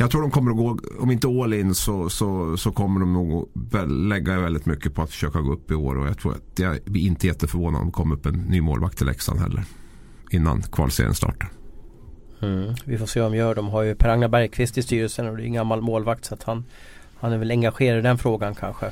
[0.00, 3.12] jag tror de kommer att gå, om inte all in så, så, så kommer de
[3.12, 3.48] nog
[4.08, 5.98] lägga väldigt mycket på att försöka gå upp i år.
[5.98, 8.98] Och jag tror att jag blir inte jätteförvånad om det kommer upp en ny målvakt
[8.98, 9.64] till Leksand heller.
[10.30, 11.50] Innan kvalserien startar.
[12.42, 12.74] Mm.
[12.84, 13.54] Vi får se vad de gör.
[13.54, 16.42] De har ju Per-Agnar Bergqvist i styrelsen och det är en gammal målvakt så att
[16.42, 16.64] han,
[17.18, 18.90] han är väl engagerad i den frågan kanske.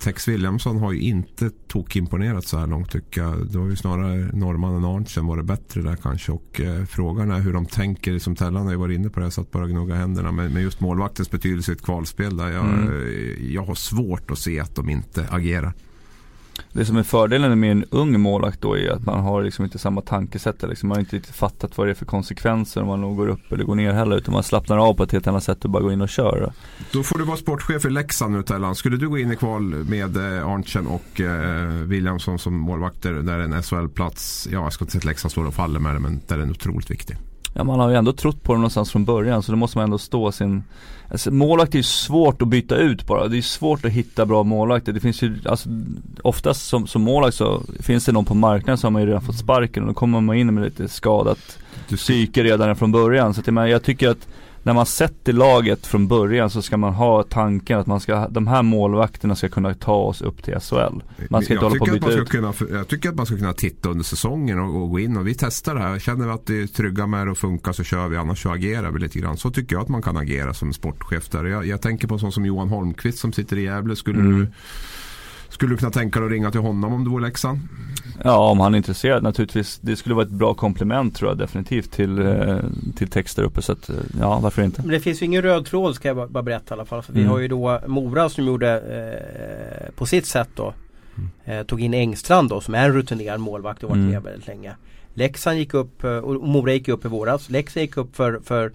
[0.00, 3.46] Tex Williamson har ju inte tokimponerat så här långt tycker jag.
[3.46, 6.32] Det var ju snarare norrmannen Arntzen var det bättre där kanske.
[6.32, 9.26] Och eh, frågan är hur de tänker, som Tellan har ju varit inne på det,
[9.26, 10.32] jag satt bara och gnugga händerna.
[10.32, 12.48] Men, men just målvaktens betydelse i ett kvalspel där.
[12.48, 13.52] Jag, mm.
[13.52, 15.72] jag har svårt att se att de inte agerar.
[16.72, 19.78] Det som är fördelen med en ung målvakt då är att man har liksom inte
[19.78, 20.62] samma tankesätt.
[20.62, 20.88] Liksom.
[20.88, 23.64] Man har inte riktigt fattat vad det är för konsekvenser om man går upp eller
[23.64, 24.16] går ner heller.
[24.16, 26.52] Utan man slappnar av på ett helt annat sätt och bara går in och kör.
[26.92, 28.74] Då får du vara sportchef i Leksand nu Tellan.
[28.74, 33.38] Skulle du gå in i kval med eh, Arntzen och eh, Williamson som målvakter där
[33.38, 36.20] en SHL-plats, ja jag ska inte säga att Leksand står och faller med det men
[36.26, 37.16] där är den otroligt viktig.
[37.54, 39.84] Ja man har ju ändå trott på det någonstans från början så då måste man
[39.84, 40.62] ändå stå sin
[41.08, 44.42] alltså, Målvakt är ju svårt att byta ut bara, det är svårt att hitta bra
[44.42, 44.92] målvakter.
[44.92, 45.68] Det finns ju, alltså
[46.22, 49.38] oftast som, som målvakt så finns det någon på marknaden som har ju redan fått
[49.38, 53.34] sparken och då kommer man in med lite skadat psyke redan från början.
[53.34, 54.28] Så att, jag tycker att
[54.62, 58.46] när man sätter laget från början så ska man ha tanken att man ska, de
[58.46, 60.76] här målvakterna ska kunna ta oss upp till SHL.
[61.30, 62.28] Man ska jag inte hålla på och byta ut.
[62.28, 65.26] Kunna, jag tycker att man ska kunna titta under säsongen och, och, gå in och
[65.26, 65.98] vi testar det här.
[65.98, 68.50] Känner vi att det är trygga med det och funkar så kör vi, annars så
[68.50, 69.36] agerar vi lite grann.
[69.36, 71.44] Så tycker jag att man kan agera som sportchef där.
[71.44, 73.96] Jag, jag tänker på sån som Johan Holmqvist som sitter i Gävle.
[73.96, 74.38] Skulle mm.
[74.38, 74.46] du
[75.60, 77.60] skulle du kunna tänka dig att ringa till honom om du vore Leksand?
[78.24, 79.78] Ja, om han är intresserad naturligtvis.
[79.82, 82.58] Det skulle vara ett bra komplement tror jag definitivt till, eh,
[82.96, 83.62] till text där uppe.
[83.62, 84.82] Så att, eh, ja, varför inte?
[84.82, 87.02] Men det finns ju ingen röd tråd ska jag bara berätta i alla fall.
[87.02, 87.22] För mm.
[87.22, 90.74] Vi har ju då Mora som gjorde eh, på sitt sätt då.
[91.16, 91.30] Mm.
[91.44, 94.10] Eh, tog in Engstrand då som är en rutinerad målvakt och varit mm.
[94.10, 94.72] med väldigt länge.
[95.14, 97.50] Leksand gick upp eh, och Mora gick upp i våras.
[97.50, 98.72] Leksand gick upp för, för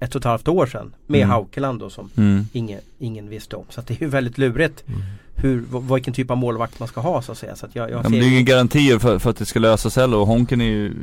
[0.00, 1.30] ett och ett halvt år sedan med mm.
[1.30, 2.46] Haukeland då som mm.
[2.52, 3.64] ingen, ingen visste om.
[3.68, 5.02] Så det är ju väldigt lurigt mm.
[5.36, 5.64] Hur,
[5.94, 7.56] vilken typ av målvakt man ska ha så att säga.
[7.56, 9.58] Så att jag, jag ja, det är ju inga garantier för, för, att det ska
[9.58, 10.94] lösas heller och Honken är ju,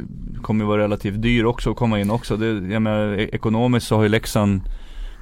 [0.42, 2.38] kommer ju vara relativt dyr också att komma in också.
[2.38, 4.62] Det, jag menar, e- ekonomiskt så har ju Leksand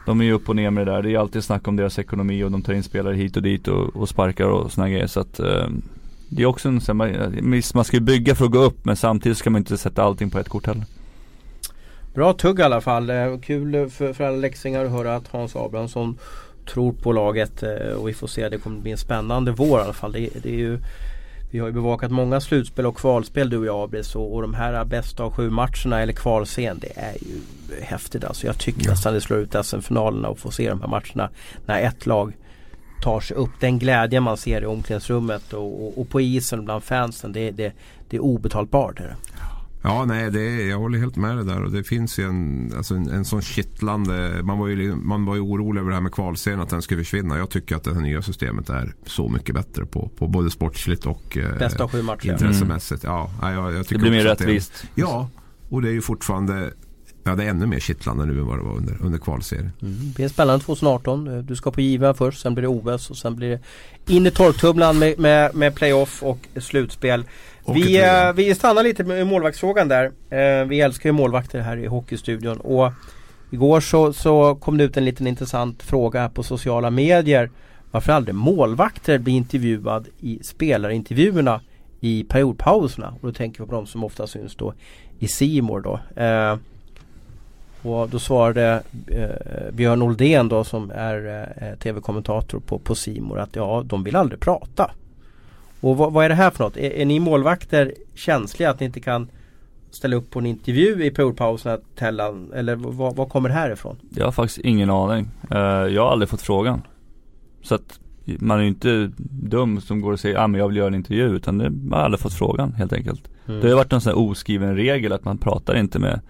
[0.07, 1.01] de är ju upp och ner med det där.
[1.01, 3.67] Det är alltid snack om deras ekonomi och de tar in spelare hit och dit
[3.67, 5.07] och, och sparkar och sådana grejer.
[5.07, 5.67] Så att eh,
[6.29, 7.33] det är också en, man,
[7.73, 10.29] man ska ju bygga för att gå upp men samtidigt ska man inte sätta allting
[10.29, 10.85] på ett kort heller.
[12.13, 13.09] Bra tugg i alla fall.
[13.09, 16.17] Eh, kul för, för alla läxingar att höra att Hans Abrahamsson
[16.67, 18.49] tror på laget eh, och vi får se.
[18.49, 20.11] Det kommer bli en spännande vår i alla fall.
[20.11, 20.79] Det, det är ju,
[21.51, 24.53] vi har ju bevakat många slutspel och kvalspel du och jag Abris och, och de
[24.53, 27.41] här bästa av sju matcherna eller kvalscen det är ju
[27.81, 28.47] häftigt alltså.
[28.47, 28.91] Jag tycker ja.
[28.91, 31.29] nästan det slår ut SM-finalerna och få se de här matcherna
[31.65, 32.33] när ett lag
[33.01, 33.51] tar sig upp.
[33.59, 37.73] Den glädje man ser i omklädningsrummet och, och, och på isen bland fansen det, det,
[38.09, 38.99] det är obetalbart.
[38.99, 39.15] Är det.
[39.87, 41.63] Ja, nej, det är, jag håller helt med dig där.
[41.63, 44.41] Och det finns ju en, alltså en, en sån kittlande...
[44.43, 47.03] Man var, ju, man var ju orolig över det här med kvalserien, att den skulle
[47.03, 47.37] försvinna.
[47.37, 51.05] Jag tycker att det här nya systemet är så mycket bättre på, på både sportsligt
[51.05, 52.31] och eh, Bästa sju matcher.
[52.31, 53.03] intressemässigt.
[53.03, 53.15] Mm.
[53.15, 54.85] Ja, jag, jag det blir mer rättvist.
[54.95, 55.29] Det, ja,
[55.69, 56.73] och det är ju fortfarande
[57.27, 59.71] Ja, det är ännu mer kittlande nu än vad det var under, under kvalserien.
[59.81, 59.95] Mm.
[59.99, 61.45] Det blir spännande 2018.
[61.45, 64.31] Du ska på giva först, sen blir det OS och sen blir det in i
[64.31, 67.23] torktumlaren med, med, med playoff och slutspel.
[67.73, 70.05] Vi, eh, vi stannar lite med målvaktsfrågan där.
[70.29, 72.57] Eh, vi älskar ju målvakter här i Hockeystudion.
[72.57, 72.91] Och
[73.49, 77.49] igår så, så kom det ut en liten intressant fråga på sociala medier.
[77.91, 81.61] Varför aldrig målvakter blir intervjuad i spelarintervjuerna
[81.99, 83.13] i periodpauserna.
[83.21, 84.73] Och då tänker vi på de som ofta syns då
[85.19, 86.21] i Simor då.
[86.23, 86.57] Eh,
[87.89, 93.55] och då svarade eh, Björn Oldén då som är eh, tv-kommentator på, på Simor att
[93.55, 94.91] ja, de vill aldrig prata.
[95.81, 96.77] Och vad, vad, är det här för något?
[96.77, 99.27] Är, är, ni målvakter känsliga att ni inte kan
[99.91, 102.51] ställa upp på en intervju i periodpauserna Tellan?
[102.55, 103.97] Eller vad, vad kommer det här ifrån?
[104.15, 105.29] Jag har faktiskt ingen aning.
[105.51, 106.81] Uh, jag har aldrig fått frågan.
[107.63, 110.77] Så att man är ju inte dum som går och säger, ah, men jag vill
[110.77, 111.35] göra en intervju.
[111.35, 113.29] Utan det, man har aldrig fått frågan helt enkelt.
[113.47, 113.61] Mm.
[113.61, 116.21] Det har varit en sån här oskriven regel att man pratar inte med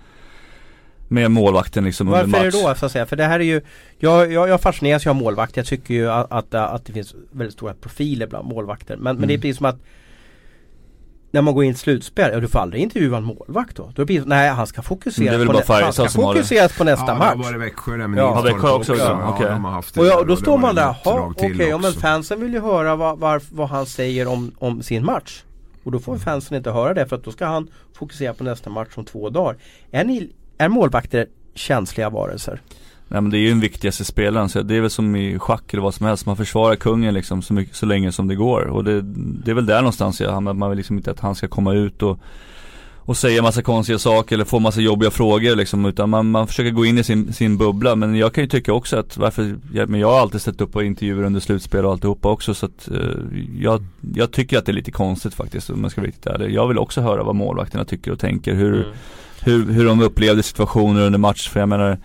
[1.07, 2.45] med målvakten liksom Varför under match.
[2.45, 3.05] Varför är det då så att säga?
[3.05, 3.61] För det här är ju
[3.99, 5.57] Jag, jag, jag fascineras ju av målvakt.
[5.57, 8.97] Jag tycker ju att, att, att, det finns väldigt stora profiler bland målvakter.
[8.97, 9.19] Men, mm.
[9.19, 9.41] men det är mm.
[9.41, 9.79] precis som att
[11.31, 13.91] när man går in i ett slutspel, ja du får aldrig intervjua en målvakt då.
[13.95, 17.15] då blir det, nej han ska fokusera på, nä han ska fokusera på nästa ja,
[17.15, 17.33] match.
[17.35, 18.41] Ja, var det Växjö där med ja.
[18.41, 18.91] Växjö också.
[18.91, 19.03] också.
[19.03, 19.51] Ja, okay.
[19.95, 22.95] och, ja, och då står man där, okej, okay, ja, men fansen vill ju höra
[22.95, 25.43] vad, vad, vad han säger om, om sin match.
[25.83, 26.21] Och då får mm.
[26.21, 29.29] fansen inte höra det för att då ska han fokusera på nästa match om två
[29.29, 29.57] dagar.
[29.91, 32.61] Är ni är målvakter känsliga varelser?
[33.07, 35.73] Nej men det är ju den viktigaste spelaren, så det är väl som i schack
[35.73, 36.25] eller vad som helst.
[36.25, 38.61] Man försvarar kungen liksom så, mycket, så länge som det går.
[38.61, 39.01] Och det,
[39.43, 41.73] det är väl där någonstans jag hamnar, man vill liksom inte att han ska komma
[41.73, 42.19] ut och
[43.07, 46.71] och säga massa konstiga saker eller få massa jobbiga frågor liksom, utan man, man försöker
[46.71, 47.95] gå in i sin, sin bubbla.
[47.95, 50.71] Men jag kan ju tycka också att varför, jag, men jag har alltid ställt upp
[50.71, 53.85] på intervjuer under slutspel och alltihopa också så att uh, jag,
[54.15, 56.51] jag tycker att det är lite konstigt faktiskt om man ska vara riktigt ärlig.
[56.51, 58.93] Jag vill också höra vad målvakterna tycker och tänker, hur mm
[59.47, 61.49] hur, hur de upplevde situationer under match.
[61.49, 61.97] För jag menar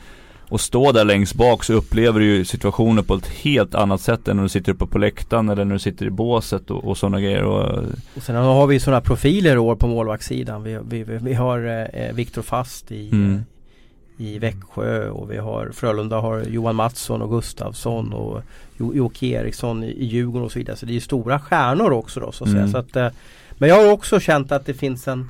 [0.52, 4.28] och stå där längst bak så upplever du ju situationen på ett helt annat sätt
[4.28, 6.98] än när du sitter uppe på läktaren eller när du sitter i båset och, och
[6.98, 7.42] sådana grejer.
[7.42, 7.84] Och,
[8.16, 10.62] och sen har vi sådana profiler i år på målvaktssidan.
[10.62, 13.40] Vi, vi, vi har eh, Viktor Fast i, mm.
[14.16, 18.42] i Växjö och vi har Frölunda har Johan Mattsson och Gustavsson och
[18.76, 20.76] Jocke Eriksson i, i Djurgården och så vidare.
[20.76, 22.62] Så det är ju stora stjärnor också då så att mm.
[22.62, 22.72] säga.
[22.72, 23.18] Så att, eh,
[23.58, 25.28] men jag har också känt att det finns en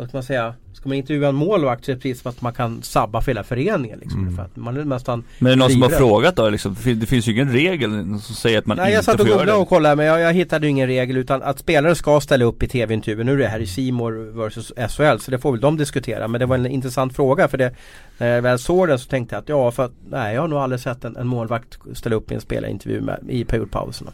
[0.00, 2.42] vad ska man säga Ska man intervjua en målvakt så är det precis som att
[2.42, 4.36] man kan sabba för hela föreningen liksom, mm.
[4.36, 6.76] för att man är nästan Men är det någon som har frågat då liksom?
[6.84, 7.90] Det finns ju ingen regel
[8.20, 9.40] som säger att man Nej, inte får göra det.
[9.40, 12.20] jag satt och och kollade men jag, jag hittade ingen regel utan att spelare ska
[12.20, 13.24] ställa upp i tv-intervjuer.
[13.24, 16.28] Nu är det här i Simor versus SHL så det får väl de diskutera.
[16.28, 17.74] Men det var en intressant fråga för det
[18.18, 20.48] När jag väl såg den så tänkte jag att ja för att Nej jag har
[20.48, 24.10] nog aldrig sett en, en målvakt ställa upp i en spelarintervju med, i periodpauserna.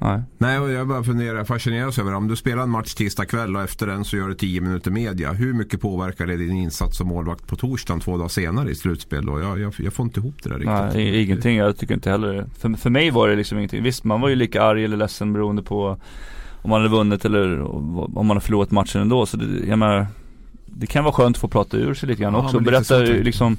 [0.00, 0.22] Nej.
[0.38, 3.62] Nej, och jag bara funderar, fascineras över om du spelar en match tisdag kväll och
[3.62, 5.32] efter den så gör du 10 minuter media.
[5.32, 9.26] Hur mycket påverkar det din insats som målvakt på torsdagen två dagar senare i slutspel
[9.26, 9.40] då?
[9.40, 10.94] Jag, jag, jag får inte ihop det där riktigt.
[10.94, 11.56] Nej, ingenting.
[11.56, 13.82] Jag tycker inte heller för, för mig var det liksom ingenting.
[13.82, 15.98] Visst, man var ju lika arg eller ledsen beroende på
[16.62, 17.60] om man hade vunnit eller
[18.18, 19.26] om man har förlorat matchen ändå.
[19.26, 20.06] Så det, jag menar,
[20.66, 22.60] det kan vara skönt att få prata ur sig lite grann ja, också.
[22.60, 23.56] Berätta liksom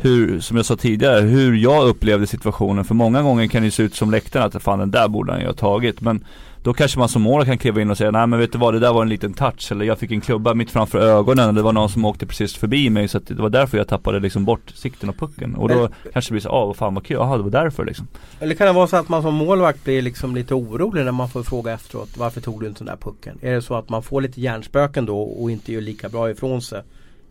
[0.00, 2.84] hur, som jag sa tidigare, hur jag upplevde situationen.
[2.84, 5.40] För många gånger kan det se ut som läktaren att fan den där borde han
[5.40, 6.00] ju ha tagit.
[6.00, 6.24] Men
[6.62, 8.74] då kanske man som mål kan kliva in och säga nej men vet du vad
[8.74, 11.52] det där var en liten touch eller jag fick en klubba mitt framför ögonen eller
[11.52, 14.20] det var någon som åkte precis förbi mig så att det var därför jag tappade
[14.20, 15.54] liksom bort sikten av pucken.
[15.54, 17.50] Och då men, kanske det blir så, ah vad fan vad kul, jaha det var
[17.50, 18.08] därför liksom.
[18.40, 21.28] Eller kan det vara så att man som målvakt blir liksom lite orolig när man
[21.28, 23.38] får fråga efteråt varför tog du inte den där pucken?
[23.42, 26.62] Är det så att man får lite hjärnspöken då och inte gör lika bra ifrån
[26.62, 26.82] sig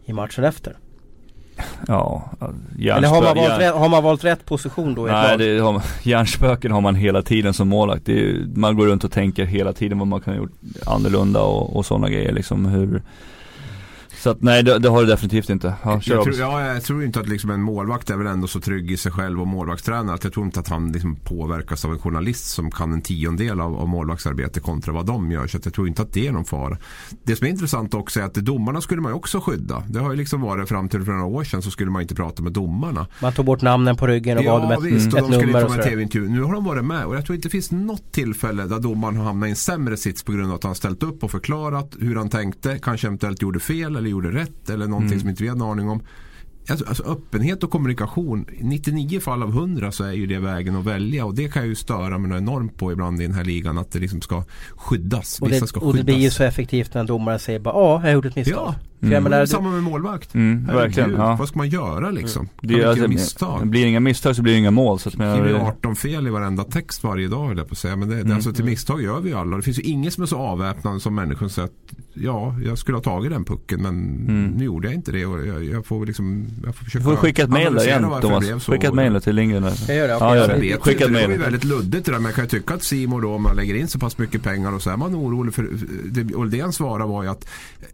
[0.05, 0.77] i matchen efter?
[1.87, 2.29] Ja,
[2.79, 5.05] Eller har man, valt rätt, har man valt rätt position då?
[5.05, 8.09] Nej, det har, hjärnspöken har man hela tiden som målvakt.
[8.55, 10.51] man går runt och tänker hela tiden vad man kan ha gjort
[10.85, 12.65] annorlunda och, och sådana grejer liksom.
[12.65, 13.01] Hur,
[14.19, 15.73] så att nej det, det, har du definitivt inte.
[15.83, 18.59] Ja, jag, tror, ja, jag tror inte att liksom en målvakt är väl ändå så
[18.59, 21.91] trygg i sig själv och målvaktstränare att jag tror inte att han liksom påverkas av
[21.91, 25.47] en journalist som kan en tiondel av, av målvaktsarbete kontra vad de gör.
[25.47, 26.77] Så jag tror inte att det är någon fara.
[27.23, 29.83] Det som är intressant också är att domarna skulle man ju också skydda.
[29.87, 32.15] Det har ju liksom varit fram till för några år sedan så skulle man inte
[32.15, 33.07] prata med domarna.
[33.21, 35.39] Man tog bort namnen på ryggen och ja, gav dem ett, visst, ett och de
[35.39, 35.75] skulle nummer.
[35.75, 36.29] Inte TV-intervju.
[36.29, 39.15] Nu har de varit med och jag tror inte det finns något tillfälle där domaren
[39.15, 41.95] har hamnat i en sämre sits på grund av att han ställt upp och förklarat
[41.99, 45.19] hur han tänkte, kanske eventuellt gjorde fel eller gjorde rätt eller någonting mm.
[45.19, 46.01] som inte vi hade en aning om.
[46.69, 50.85] Alltså, alltså, öppenhet och kommunikation, 99 fall av 100 så är ju det vägen att
[50.85, 53.77] välja och det kan jag ju störa mig enormt på ibland i den här ligan
[53.77, 54.43] att det liksom ska
[54.75, 55.39] skyddas.
[55.41, 58.01] Och det, ska och det blir ju så effektivt när en domare säger bara ja,
[58.03, 58.73] jag gjort ett misstag.
[58.75, 58.75] Ja.
[59.01, 59.23] Mm.
[59.23, 60.35] Menar, Samma med målvakt.
[60.35, 61.35] Mm, verkligen, ja.
[61.39, 62.49] Vad ska man göra liksom?
[62.63, 62.79] Mm.
[62.79, 63.67] Det, alltså, misstag.
[63.67, 64.99] Blir inga misstag så blir det inga mål.
[64.99, 67.77] Så att man skriver 18 fel i varenda text varje dag höll jag på att
[67.77, 67.95] säga.
[67.95, 68.35] Men det, mm.
[68.35, 69.55] alltså, till misstag gör vi ju alla.
[69.55, 72.77] Det finns ju ingen som är så avväpnande som människor som säger att ja, jag
[72.77, 74.45] skulle ha tagit den pucken men mm.
[74.45, 75.25] nu gjorde jag inte det.
[75.25, 78.21] Och jag, jag får liksom jag får försöka Du får skicka ett mail där igen
[78.21, 78.65] Thomas.
[78.65, 79.63] Skicka ett mail till Lindgren.
[79.87, 80.13] Jag gör det.
[80.13, 80.77] Ja, gör det.
[80.81, 81.29] Skicka ett mail.
[81.29, 82.19] Det är väldigt luddigt det där.
[82.19, 84.43] Men jag kan ju tycka att Simon då om man lägger in så pass mycket
[84.43, 85.69] pengar och så är man orolig för
[86.45, 87.47] det, han svarar var ju att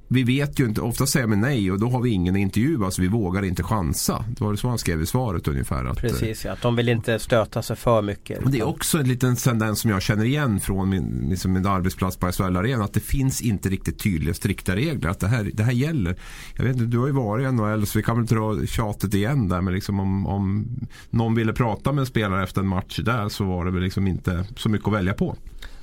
[0.08, 3.01] vi vet ju inte, ofta säger man nej och då har vi ingen intervju, alltså
[3.01, 4.26] vi vågar inte chansa.
[4.28, 5.86] Det var så han skrev i svaret ungefär.
[5.86, 8.51] Att, Precis, ja, att de vill inte stöta sig för mycket.
[8.51, 12.18] Det är också en liten tendens som jag känner igen från min, liksom min arbetsplats
[12.18, 15.10] på SHL Arena, att det finns inte riktigt tydliga strikta regler.
[15.10, 16.16] Att det här, det här gäller.
[16.56, 19.14] Jag vet inte, du har ju varit i NHL så vi kan väl dra tjatet
[19.14, 20.68] igen där, men liksom om, om
[21.10, 24.08] någon ville prata med en spelare efter en match där så var det väl liksom
[24.08, 25.36] inte så mycket att välja på.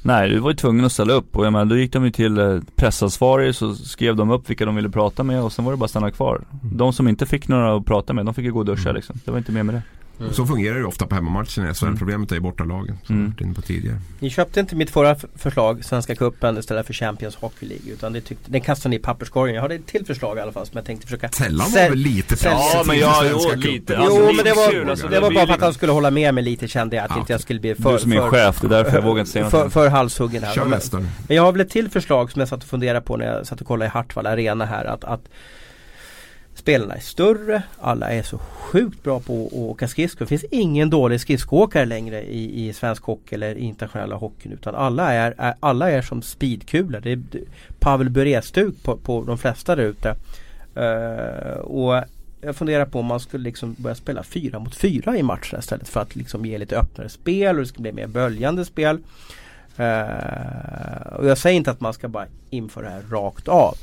[0.05, 2.11] Nej, du var ju tvungen att ställa upp och jag menar, då gick de ju
[2.11, 5.73] till eh, pressansvarig så skrev de upp vilka de ville prata med och sen var
[5.73, 6.45] det bara att stanna kvar.
[6.63, 6.77] Mm.
[6.77, 8.97] De som inte fick några att prata med, de fick ju gå och duscha mm.
[8.97, 9.17] liksom.
[9.25, 9.83] Det var inte mer med det.
[10.23, 10.35] Mm.
[10.35, 11.85] Så fungerar det ju ofta på hemmamatchen i SHL.
[11.87, 11.99] Mm.
[11.99, 12.99] Problemet är ju bortalagen.
[13.05, 13.35] Som mm.
[13.41, 13.99] inne på tidigare.
[14.19, 17.93] Ni köpte inte mitt förra förslag, Svenska Cupen istället för Champions Hockey League.
[17.93, 19.55] Utan det tyckte, den kastade ni i papperskorgen.
[19.55, 21.99] Jag hade ett till förslag i alla fall som jag tänkte försöka Tellan var väl
[21.99, 23.99] lite Ja men jag, jo, lite.
[23.99, 26.35] Alltså, jo men det var, alltså, det var bara för att han skulle hålla med
[26.35, 28.61] mig lite kände jag att ja, inte jag skulle bli för Du som är chef,
[28.61, 29.51] det är därför jag vågar inte säga något.
[29.51, 30.55] För, för halshuggen här.
[30.55, 30.81] Kör men,
[31.29, 33.47] men jag har väl ett till förslag som jag satt och funderade på när jag
[33.47, 34.85] satt och kollade i Hartwall Arena här.
[34.85, 35.29] Att, att
[36.55, 40.25] Spelarna är större, alla är så sjukt bra på att åka skridskor.
[40.25, 44.53] Det finns ingen dålig skridskoåkare längre i, i svensk hockey eller internationella hockeyn.
[44.53, 47.01] Utan alla är, är alla är som speedkulor.
[47.01, 47.23] Det är
[47.79, 50.15] Pavel Bure-stuk på, på de flesta där ute.
[50.77, 52.05] Uh, och
[52.41, 55.89] jag funderar på om man skulle liksom börja spela fyra mot fyra i matcher istället
[55.89, 58.99] för att liksom ge lite öppnare spel och det ska bli mer böljande spel.
[59.81, 63.75] Uh, och jag säger inte att man ska bara införa det här rakt av.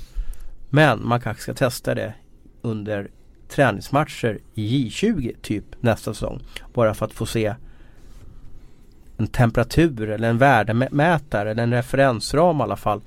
[0.69, 2.13] Men man kanske ska testa det
[2.61, 3.09] under
[3.47, 6.41] träningsmatcher i J20 typ nästa säsong.
[6.73, 7.55] Bara för att få se
[9.17, 13.01] en temperatur eller en värdemätare eller en referensram i alla fall.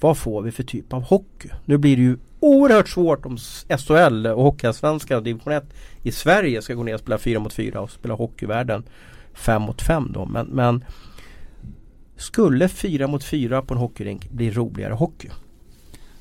[0.00, 1.50] Vad får vi för typ av hockey?
[1.64, 3.38] Nu blir det ju oerhört svårt om
[3.78, 5.64] SHL och Hockeyallsvenskan och division 1
[6.02, 8.82] i Sverige ska gå ner och spela 4 mot 4 och spela hockeyvärlden
[9.34, 10.26] 5 mot 5 då.
[10.26, 10.84] Men, men
[12.16, 15.30] skulle 4 mot 4 på en hockeyrink bli roligare hockey?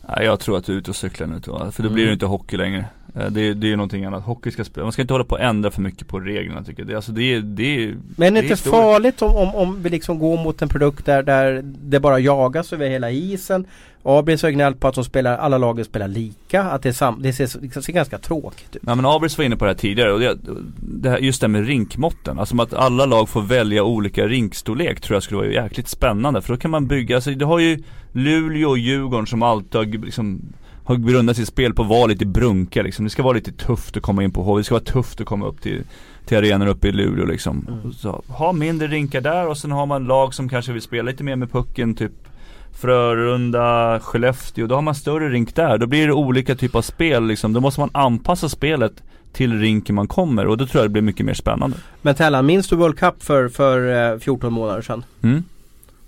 [0.07, 1.39] Jag tror att du är ute och cyklar nu
[1.71, 2.13] För då blir det mm.
[2.13, 2.85] inte hockey längre.
[3.15, 4.23] Eh, det, det är ju någonting annat.
[4.23, 4.85] Hockey ska spela.
[4.85, 6.87] Man ska inte hålla på och ändra för mycket på reglerna tycker jag.
[6.87, 10.37] Det, alltså det, det, Men är det inte farligt om, om, om vi liksom går
[10.43, 13.67] mot en produkt där, där det bara jagas över hela isen?
[14.07, 16.63] Abris har gnällt på att de spelar, alla lagen spelar lika.
[16.63, 18.81] Att det, är sam, det ser, det ser ganska tråkigt ut.
[18.85, 20.37] Ja men Abris var inne på det här tidigare och det,
[20.77, 22.39] det här, just det här med rinkmåtten.
[22.39, 26.41] Alltså att alla lag får välja olika rinkstorlek tror jag skulle vara jäkligt spännande.
[26.41, 30.05] För då kan man bygga, alltså du har ju Luleå och Djurgården som alltid har
[30.05, 30.41] liksom
[30.85, 33.05] har grundat sitt spel på att vara lite brunka liksom.
[33.05, 34.59] Det ska vara lite tufft att komma in på HV.
[34.59, 35.83] Det ska vara tufft att komma upp till,
[36.25, 37.67] till arenan uppe i Luleå liksom.
[37.67, 37.93] Mm.
[37.93, 41.23] Så, ha mindre rinkar där och sen har man lag som kanske vill spela lite
[41.23, 42.11] mer med pucken typ
[42.73, 44.67] Frölunda, Skellefteå.
[44.67, 45.77] Då har man större rink där.
[45.77, 47.53] Då blir det olika typer av spel liksom.
[47.53, 51.01] Då måste man anpassa spelet till rinken man kommer och då tror jag det blir
[51.01, 51.77] mycket mer spännande.
[52.01, 55.03] Men Tellan, minns du World Cup för, för 14 eh, månader sedan?
[55.21, 55.43] Mm.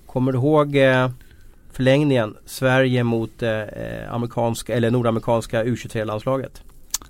[0.06, 1.10] Kommer du ihåg eh,
[1.78, 6.62] förlängningen Sverige mot eh, eh amerikanska eller nordamerikanska U23-landslaget.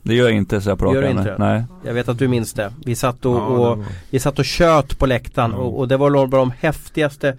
[0.04, 1.64] Det gör jag inte så jag på gör inte Nej.
[1.86, 2.74] Jag vet att du minns det.
[2.86, 5.58] Vi satt och, ja, och vi satt och tjöt på läktaren ja.
[5.58, 7.38] och, och, det var några av de häftigaste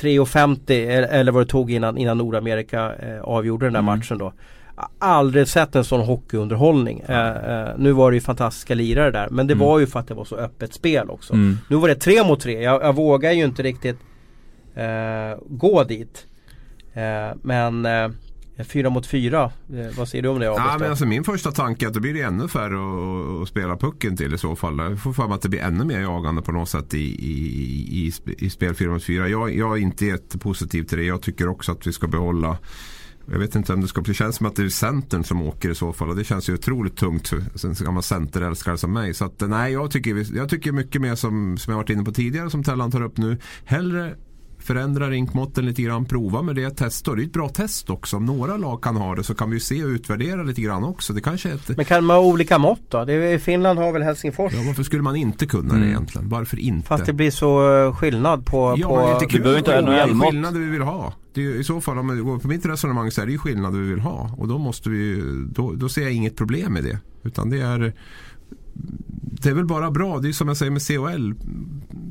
[0.00, 3.98] 3.50 eller vad det tog innan, innan Nordamerika eh, avgjorde den där mm.
[3.98, 4.32] matchen då.
[4.98, 7.02] Aldrig sett en sån hockeyunderhållning.
[7.06, 9.66] Eh, eh, nu var det ju fantastiska lirare där men det mm.
[9.66, 11.32] var ju för att det var så öppet spel också.
[11.32, 11.58] Mm.
[11.68, 12.62] Nu var det tre mot tre.
[12.62, 13.98] Jag, jag vågar ju inte riktigt
[14.74, 16.26] eh, gå dit.
[16.94, 18.10] Eh, men eh,
[18.64, 21.86] Fyra mot fyra, eh, vad säger du om det ja, men alltså Min första tanke
[21.86, 24.78] är att det blir ännu färre att, spela pucken till i så fall.
[24.78, 28.06] Jag får för mig att det blir ännu mer jagande på något sätt i, i,
[28.06, 29.28] i, i spel 4 mot 4.
[29.28, 31.04] Jag, jag är inte jättepositiv till det.
[31.04, 32.58] Jag tycker också att vi ska behålla
[33.32, 34.10] jag vet inte om det ska bli.
[34.10, 36.08] Det känns som att det är Centern som åker i så fall.
[36.08, 39.14] Och det känns ju otroligt tungt för en gammal Centerälskare som mig.
[39.14, 42.12] Så att, nej, jag tycker, jag tycker mycket mer som, som jag varit inne på
[42.12, 43.38] tidigare som Tellan tar upp nu.
[43.64, 44.14] Hellre
[44.60, 47.14] förändra rinkmåtten lite grann, prova med det, testa.
[47.14, 48.16] Det är ett bra test också.
[48.16, 51.12] Om några lag kan ha det så kan vi se och utvärdera lite grann också.
[51.12, 51.76] Det kanske ett...
[51.76, 53.04] Men kan man ha olika mått då?
[53.04, 54.52] Det är, Finland har väl Helsingfors?
[54.54, 55.80] Ja, varför skulle man inte kunna mm.
[55.80, 56.28] det egentligen?
[56.28, 56.88] Varför inte?
[56.88, 58.74] Fast det blir så eh, skillnad på...
[58.78, 58.96] Ja, på...
[58.96, 59.38] det är inte kul.
[59.38, 60.28] Vi behöver inte NHL-mått.
[60.28, 61.12] skillnader vi vill ha.
[61.34, 63.38] Det är, I så fall, om vi går på mitt resonemang så är det ju
[63.38, 64.34] skillnader vi vill ha.
[64.38, 66.98] Och då måste vi, då, då ser jag inget problem med det.
[67.22, 67.92] Utan det är
[69.42, 70.18] det är väl bara bra.
[70.18, 71.32] Det är som jag säger med CHL.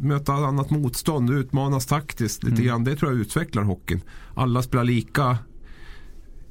[0.02, 2.68] Möta annat motstånd, utmanas taktiskt lite mm.
[2.68, 2.84] grann.
[2.84, 4.02] Det tror jag utvecklar hockeyn.
[4.36, 5.38] Alla spelar lika.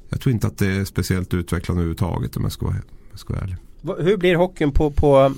[0.09, 2.75] Jag tror inte att det är speciellt utvecklande överhuvudtaget om jag ska vara,
[3.11, 3.55] jag ska vara ärlig.
[4.03, 5.33] Hur blir hockeyn på, på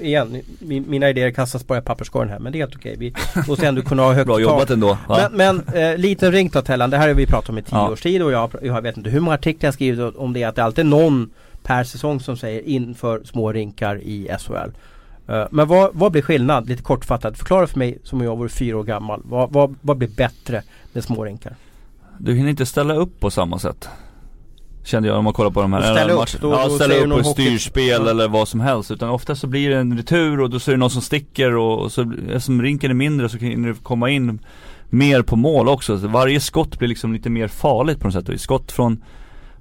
[0.00, 2.96] igen, mina idéer kastas bara i papperskorgen här men det är helt okej.
[2.98, 3.14] Vi
[3.48, 4.98] måste ändå kunna ha högt Bra jobbat ändå.
[5.08, 5.30] Va?
[5.32, 7.78] Men, men eh, liten ring då Tellan, det här har vi pratat om i tio
[7.78, 7.90] ja.
[7.90, 10.56] års tid och jag, jag vet inte hur många artiklar jag skrivit om det att
[10.56, 11.30] det alltid är någon
[11.62, 14.70] per säsong som säger inför små rinkar i SHL.
[15.28, 16.68] Eh, men vad, vad blir skillnad?
[16.68, 17.38] Lite kortfattat.
[17.38, 19.20] Förklara för mig som jag var fyra år gammal.
[19.24, 20.62] Vad, vad, vad blir bättre
[20.92, 21.56] med små rinkar?
[22.18, 23.88] Du hinner inte ställa upp på samma sätt.
[24.84, 27.30] Kände jag om man kollar på de här ställa upp, då, ja, ställa upp på
[27.30, 28.10] styrspel hockey.
[28.10, 28.90] eller vad som helst.
[28.90, 31.56] Utan ofta så blir det en retur och då så är det någon som sticker
[31.56, 34.38] och, och så eftersom rinken är mindre så kan det komma in
[34.88, 35.98] mer på mål också.
[35.98, 38.28] Så varje skott blir liksom lite mer farligt på något sätt.
[38.28, 39.02] Och skott från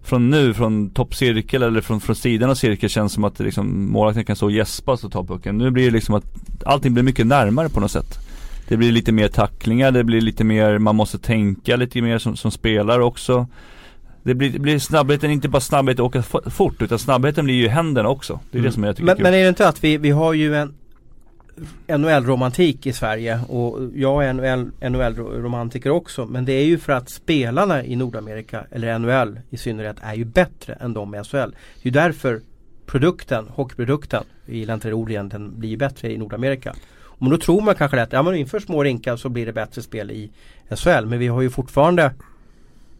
[0.06, 4.26] från nu, från toppcirkel eller från, från sidan av cirkel känns som att liksom, målvakten
[4.26, 5.58] kan stå och gäspas och ta pucken.
[5.58, 6.26] Nu blir det liksom att
[6.66, 8.20] allting blir mycket närmare på något sätt.
[8.68, 12.36] Det blir lite mer tacklingar, det blir lite mer, man måste tänka lite mer som,
[12.36, 13.47] som spelare också.
[14.24, 17.68] Det blir, det blir snabbheten, inte bara snabbhet att åka fort utan snabbheten blir ju
[17.68, 18.39] händerna också.
[18.51, 18.70] Det är mm.
[18.70, 19.24] det som jag tycker men, är kul.
[19.24, 20.74] Men är det inte att vi, vi har ju en
[21.88, 24.34] NHL-romantik i Sverige och jag är
[24.89, 29.97] NHL-romantiker också men det är ju för att spelarna i Nordamerika eller NHL i synnerhet
[30.01, 31.36] är ju bättre än de i SHL.
[31.36, 31.51] Det är
[31.82, 32.41] ju därför
[32.86, 36.76] produkten, hockeyprodukten i Lanterolien den blir bättre i Nordamerika.
[37.18, 39.82] Men då tror man kanske att ja, man inför små rinkar så blir det bättre
[39.82, 40.32] spel i
[40.70, 42.14] SHL men vi har ju fortfarande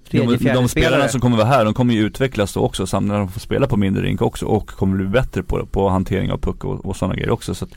[0.10, 3.12] Tredje, de, de spelarna som kommer vara här, de kommer ju utvecklas då också samtidigt
[3.12, 6.32] när de får spela på mindre rink också och kommer bli bättre på, på hantering
[6.32, 7.56] av puck och, och sådana grejer också.
[7.56, 7.72] Så att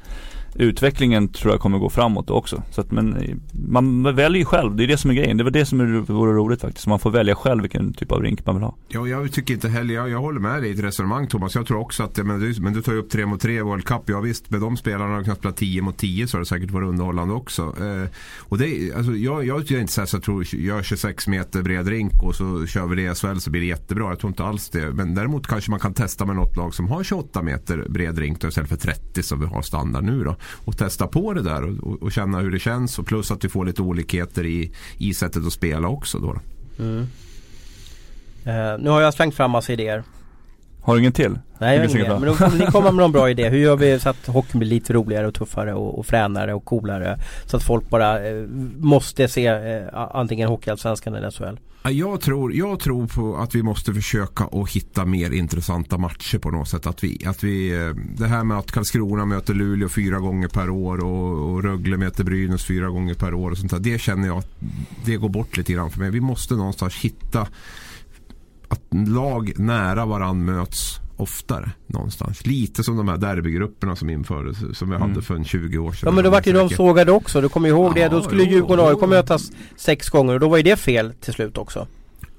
[0.55, 2.63] utvecklingen tror jag kommer gå framåt också.
[2.71, 5.37] Så att, men man väljer ju själv, det är det som är grejen.
[5.37, 6.87] Det var det som är, vore roligt faktiskt.
[6.87, 8.75] Man får välja själv vilken typ av rink man vill ha.
[8.89, 11.55] Ja, jag tycker inte heller, jag, jag håller med dig i ett resonemang Thomas.
[11.55, 13.85] Jag tror också att, men du, men du tar ju upp 3 mot 3 World
[13.85, 14.03] Cup.
[14.07, 16.71] Ja visst, med de spelarna har kunnat spela 10 mot 10 så har det säkert
[16.71, 17.63] varit underhållande också.
[17.63, 21.29] Eh, och det, alltså, jag, jag är inte så här så jag tror, gör 26
[21.29, 24.09] meter bred rink och så kör vi det i SHL så blir det jättebra.
[24.09, 24.91] Jag tror inte alls det.
[24.91, 28.41] Men däremot kanske man kan testa med något lag som har 28 meter bred rink
[28.41, 30.37] då, istället för 30 som vi har standard nu då.
[30.65, 32.99] Och testa på det där och, och, känna hur det känns.
[32.99, 36.19] Och plus att vi får lite olikheter i, i sättet att spela också.
[36.19, 36.41] Då.
[36.79, 37.07] Mm.
[38.45, 40.05] Eh, nu har jag slängt fram massa idéer.
[40.89, 41.39] Har du ingen till?
[41.59, 43.49] Nej, jag har ingen Men då får ni komma med någon bra idé.
[43.49, 46.65] Hur gör vi så att hockeyn blir lite roligare och tuffare och, och fränare och
[46.65, 47.19] coolare?
[47.47, 48.45] Så att folk bara eh,
[48.79, 51.59] måste se eh, antingen Hockeyallsvenskan eller SHL.
[51.91, 56.51] Jag tror, jag tror på att vi måste försöka att hitta mer intressanta matcher på
[56.51, 56.87] något sätt.
[56.87, 60.71] Att vi, att vi, eh, det här med att Karlskrona möter Luleå fyra gånger per
[60.71, 63.51] år och, och Rögle möter Brynäs fyra gånger per år.
[63.51, 64.51] Och sånt där, det känner jag att
[65.05, 66.11] det går bort lite grann för mig.
[66.11, 67.47] Vi måste någonstans hitta
[68.69, 72.47] att lag nära varann möts oftare någonstans.
[72.47, 75.09] Lite som de här derbygrupperna som infördes som vi mm.
[75.09, 76.07] hade för en 20 år sedan.
[76.07, 77.41] Ja men då vart ju de sågade också.
[77.41, 78.17] Du kommer ihåg ja, det.
[78.17, 81.33] Då skulle Djurgården och AIK mötas sex gånger och då var ju det fel till
[81.33, 81.87] slut också.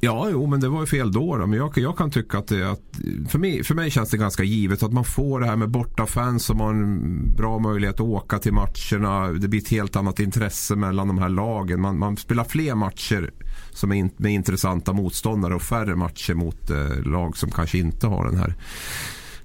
[0.02, 1.38] Ja, jo, men det var ju fel då.
[1.38, 1.48] då.
[1.48, 2.82] Men jag, jag kan tycka att, det, att
[3.30, 6.46] för, mig, för mig känns det ganska givet att man får det här med bortafans
[6.46, 9.28] som har en bra möjlighet att åka till matcherna.
[9.28, 11.82] Det blir ett helt annat intresse mellan de här lagen.
[11.82, 13.34] Man, man spelar fler matcher
[13.72, 18.08] som är in, med intressanta motståndare och färre matcher mot eh, lag som kanske inte
[18.08, 18.56] har den här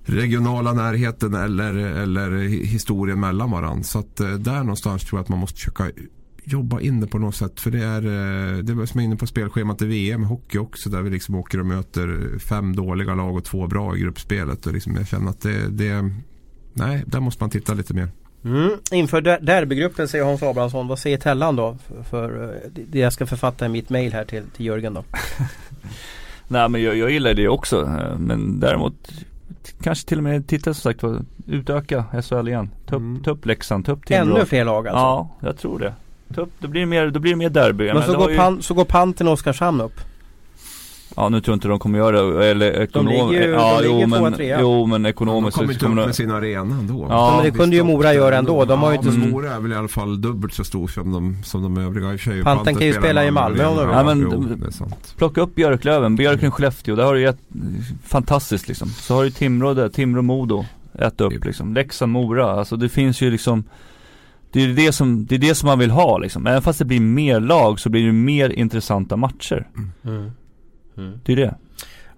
[0.06, 3.82] regionala närheten eller, eller historien mellan varandra.
[3.84, 5.90] Så att eh, där någonstans tror jag att man måste försöka
[6.44, 7.60] jobba in det på något sätt.
[7.60, 10.90] För det är, eh, det är som är inne på spelschemat i VM, hockey också,
[10.90, 14.66] där vi liksom åker och möter fem dåliga lag och två bra i gruppspelet.
[14.66, 16.10] Och liksom jag känner att det, det
[16.72, 18.08] nej, där måste man titta lite mer.
[18.44, 18.70] Mm.
[18.90, 20.88] Inför derbygruppen säger Hans Abrahamsson.
[20.88, 21.78] Vad säger Tellan då?
[21.86, 25.04] För, för eh, det jag ska författa i mitt mail här till, till Jörgen då.
[26.48, 27.82] Nej men jag, jag gillar det också.
[27.82, 28.94] Eh, men däremot
[29.82, 32.70] kanske till och med titta som sagt på utöka SHL igen.
[32.86, 33.22] Ta upp, mm.
[33.22, 34.36] ta upp Leksand, ta upp Timrå.
[34.36, 35.00] Ännu fler lag alltså?
[35.00, 35.94] Ja, jag tror det.
[36.28, 37.86] Då blir det mer, då blir det mer derby.
[37.86, 38.36] Men, men så, går ju...
[38.36, 40.00] pan, så går Panten och Oskarshamn upp?
[41.16, 43.12] Ja nu tror jag inte de kommer göra det, eller ekonom...
[43.12, 44.60] De ligger ju, ja, de ligger jo, men, trea.
[44.60, 47.06] jo men ekonomiskt De kommer inte upp med sin arena ändå.
[47.08, 48.64] Ja, ja men det kunde ju Mora göra ändå.
[48.64, 49.10] De har ju inte...
[49.10, 52.38] men Mora är väl i alla fall dubbelt så stor som de, som de övriga.
[52.38, 53.94] I Panten kan ju spela i Malmö om de vill.
[53.94, 54.04] Ja,
[54.80, 56.96] men, plocka upp Björklöven, Björklöven Skellefteå.
[56.96, 57.40] Där har du ju ett
[58.04, 58.88] fantastiskt liksom.
[58.88, 60.64] Så har du Timrå där, Timrå Modo.
[60.98, 61.74] Äta upp liksom.
[61.74, 62.50] Leksand Mora.
[62.50, 63.64] Alltså det finns ju liksom
[64.54, 66.46] det är det som, det är det som man vill ha liksom.
[66.46, 69.68] Även fast det blir mer lag så blir det mer intressanta matcher.
[70.04, 70.30] Mm.
[70.96, 71.20] Mm.
[71.24, 71.54] Det är det.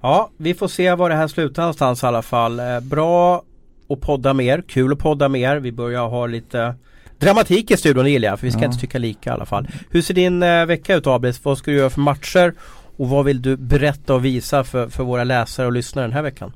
[0.01, 2.61] Ja, vi får se var det här slutar någonstans i alla fall.
[2.61, 3.43] Eh, bra
[3.89, 5.57] att podda mer, kul att podda mer.
[5.57, 6.75] Vi börjar ha lite
[7.19, 8.39] dramatik i studion, gillar jag.
[8.39, 8.67] För vi ska ja.
[8.67, 9.69] inte tycka lika i alla fall.
[9.91, 11.45] Hur ser din eh, vecka ut Abris?
[11.45, 12.55] Vad ska du göra för matcher?
[12.97, 16.23] Och vad vill du berätta och visa för, för våra läsare och lyssnare den här
[16.23, 16.53] veckan?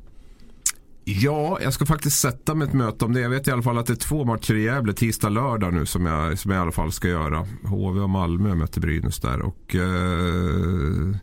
[1.04, 3.20] Ja, jag ska faktiskt sätta mig ett möte om det.
[3.20, 5.86] Jag vet i alla fall att det är två matcher i Gävle tisdag lördag nu
[5.86, 7.46] som jag, som jag i alla fall ska göra.
[7.64, 9.40] HV och Malmö möter Brynäs där.
[9.42, 11.16] Och, eh,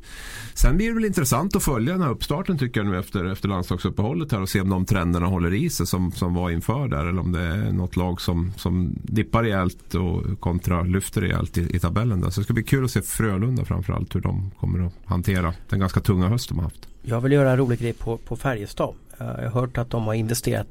[0.54, 3.50] sen blir det väl intressant att följa den här uppstarten tycker jag nu efter, efter
[3.50, 7.06] landslagsuppehållet här och se om de trenderna håller i sig som, som var inför där.
[7.06, 11.76] Eller om det är något lag som, som dippar rejält och kontra lyfter rejält i,
[11.76, 12.22] i tabellen.
[12.22, 12.30] Där.
[12.30, 15.80] Så det ska bli kul att se Frölunda framförallt hur de kommer att hantera den
[15.80, 16.88] ganska tunga höst de har haft.
[17.02, 18.94] Jag vill göra en rolig grej på, på Färjestad.
[19.18, 20.68] Jag har hört att de har investerat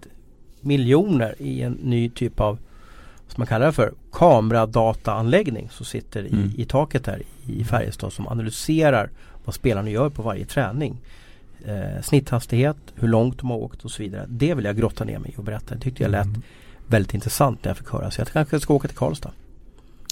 [0.61, 2.59] miljoner i en ny typ av
[3.29, 6.53] som man kallar det för kameradataanläggning som sitter i, mm.
[6.57, 9.11] i taket här i Färjestad som analyserar
[9.45, 10.97] vad spelarna gör på varje träning.
[11.65, 14.25] Eh, snitthastighet, hur långt de har åkt och så vidare.
[14.29, 15.75] Det vill jag grotta ner mig och berätta.
[15.75, 16.43] Det tyckte jag lät mm.
[16.87, 18.11] väldigt intressant när jag fick höra.
[18.11, 19.31] Så jag kanske ska åka till Karlstad.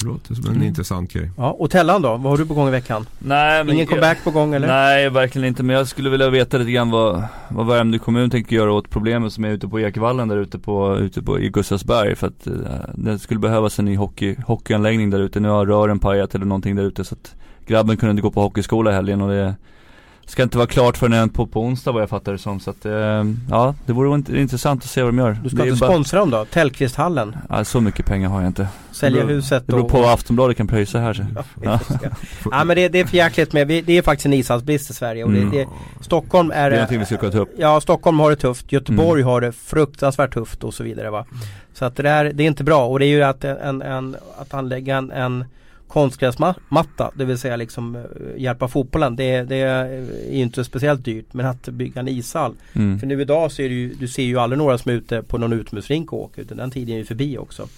[0.00, 0.62] Det låter som en mm.
[0.62, 1.30] intressant grej.
[1.36, 2.08] Ja, och Tellan då?
[2.08, 3.06] Vad har du på gång i veckan?
[3.18, 4.66] Nej, men Ingen comeback på gång eller?
[4.66, 5.62] Nej, verkligen inte.
[5.62, 9.32] Men jag skulle vilja veta lite grann vad, vad Värmdö kommun tänker göra åt problemet
[9.32, 12.16] som är ute på Ekvallen där ute på, ute på i Gustavsberg.
[12.16, 15.40] För att uh, det skulle behövas en ny hockey, hockeyanläggning där ute.
[15.40, 17.34] Nu har rören pajat eller någonting där ute så att
[17.66, 19.54] grabben kunde inte gå på hockeyskola i helgen och det
[20.26, 22.86] Ska inte vara klart förrän på, på onsdag vad jag fattar det som så att
[22.86, 22.92] eh,
[23.50, 26.44] ja det vore intressant att se vad de gör Du ska inte sponsra dem då?
[26.44, 27.36] Tellqvisthallen?
[27.48, 30.56] Ja så mycket pengar har jag inte Sälja beror, huset Det beror på vad Aftonbladet
[30.56, 31.22] kan pröjsa här så.
[31.62, 31.80] Ja,
[32.50, 32.64] ja.
[32.64, 35.32] men det, det är för jäkligt med, det är faktiskt en ishallsbrist i Sverige och
[35.32, 35.50] det, mm.
[35.50, 35.68] det,
[36.00, 39.22] Stockholm är Det är någonting vi ska ta upp Ja Stockholm har det tufft, Göteborg
[39.22, 39.32] mm.
[39.32, 41.26] har det fruktansvärt tufft och så vidare va
[41.74, 44.16] Så att det där, det är inte bra och det är ju att, en, en,
[44.38, 45.44] att anlägga en, en
[45.94, 48.02] konstgräsmatta, det vill säga liksom eh,
[48.42, 49.16] hjälpa fotbollen.
[49.16, 51.26] Det, det är inte speciellt dyrt.
[51.32, 52.54] Men att bygga en ishall.
[52.72, 52.98] Mm.
[52.98, 55.22] För nu idag så är det ju, du ser ju aldrig några som är ute
[55.22, 56.42] på någon utomhusrink och åker.
[56.42, 57.68] Utan den tiden är ju förbi också.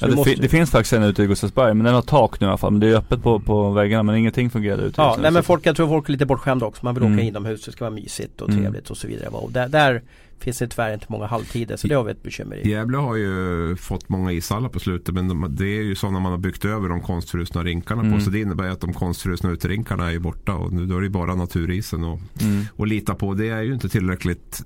[0.00, 0.34] Ja, det, måste...
[0.34, 2.70] det, finns faktiskt en ute i Gustavsberg men den har tak nu i alla fall.
[2.70, 5.00] Men det är öppet på, på väggarna men ingenting fungerar ute.
[5.00, 6.84] Ja, nej men folk, jag tror folk är lite bortskämda också.
[6.84, 7.18] Man vill mm.
[7.18, 8.60] åka inomhus, det ska vara mysigt och mm.
[8.60, 8.90] trevligt mm.
[8.90, 9.28] och så vidare.
[9.28, 10.02] Och där, där
[10.38, 12.70] finns det tyvärr inte många halvtider så det har vi ett bekymmer i.
[12.70, 16.32] Gävle har ju fått många ishallar på slutet men de, det är ju sådana man
[16.32, 18.14] har byggt över de konstfrusna rinkarna mm.
[18.14, 18.24] på.
[18.24, 21.10] Så det innebär att de konstfrusna uterinkarna är ju borta och nu då är det
[21.10, 22.64] bara naturisen och, mm.
[22.76, 23.34] och lita på.
[23.34, 24.64] Det är ju inte tillräckligt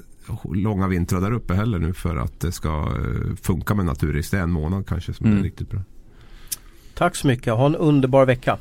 [0.55, 4.31] långa vintrar där uppe heller nu för att det ska eh, funka med naturis.
[4.31, 5.39] Det är en månad kanske som mm.
[5.39, 5.81] är riktigt bra.
[6.95, 7.53] Tack så mycket.
[7.55, 8.59] Ha en underbar vecka.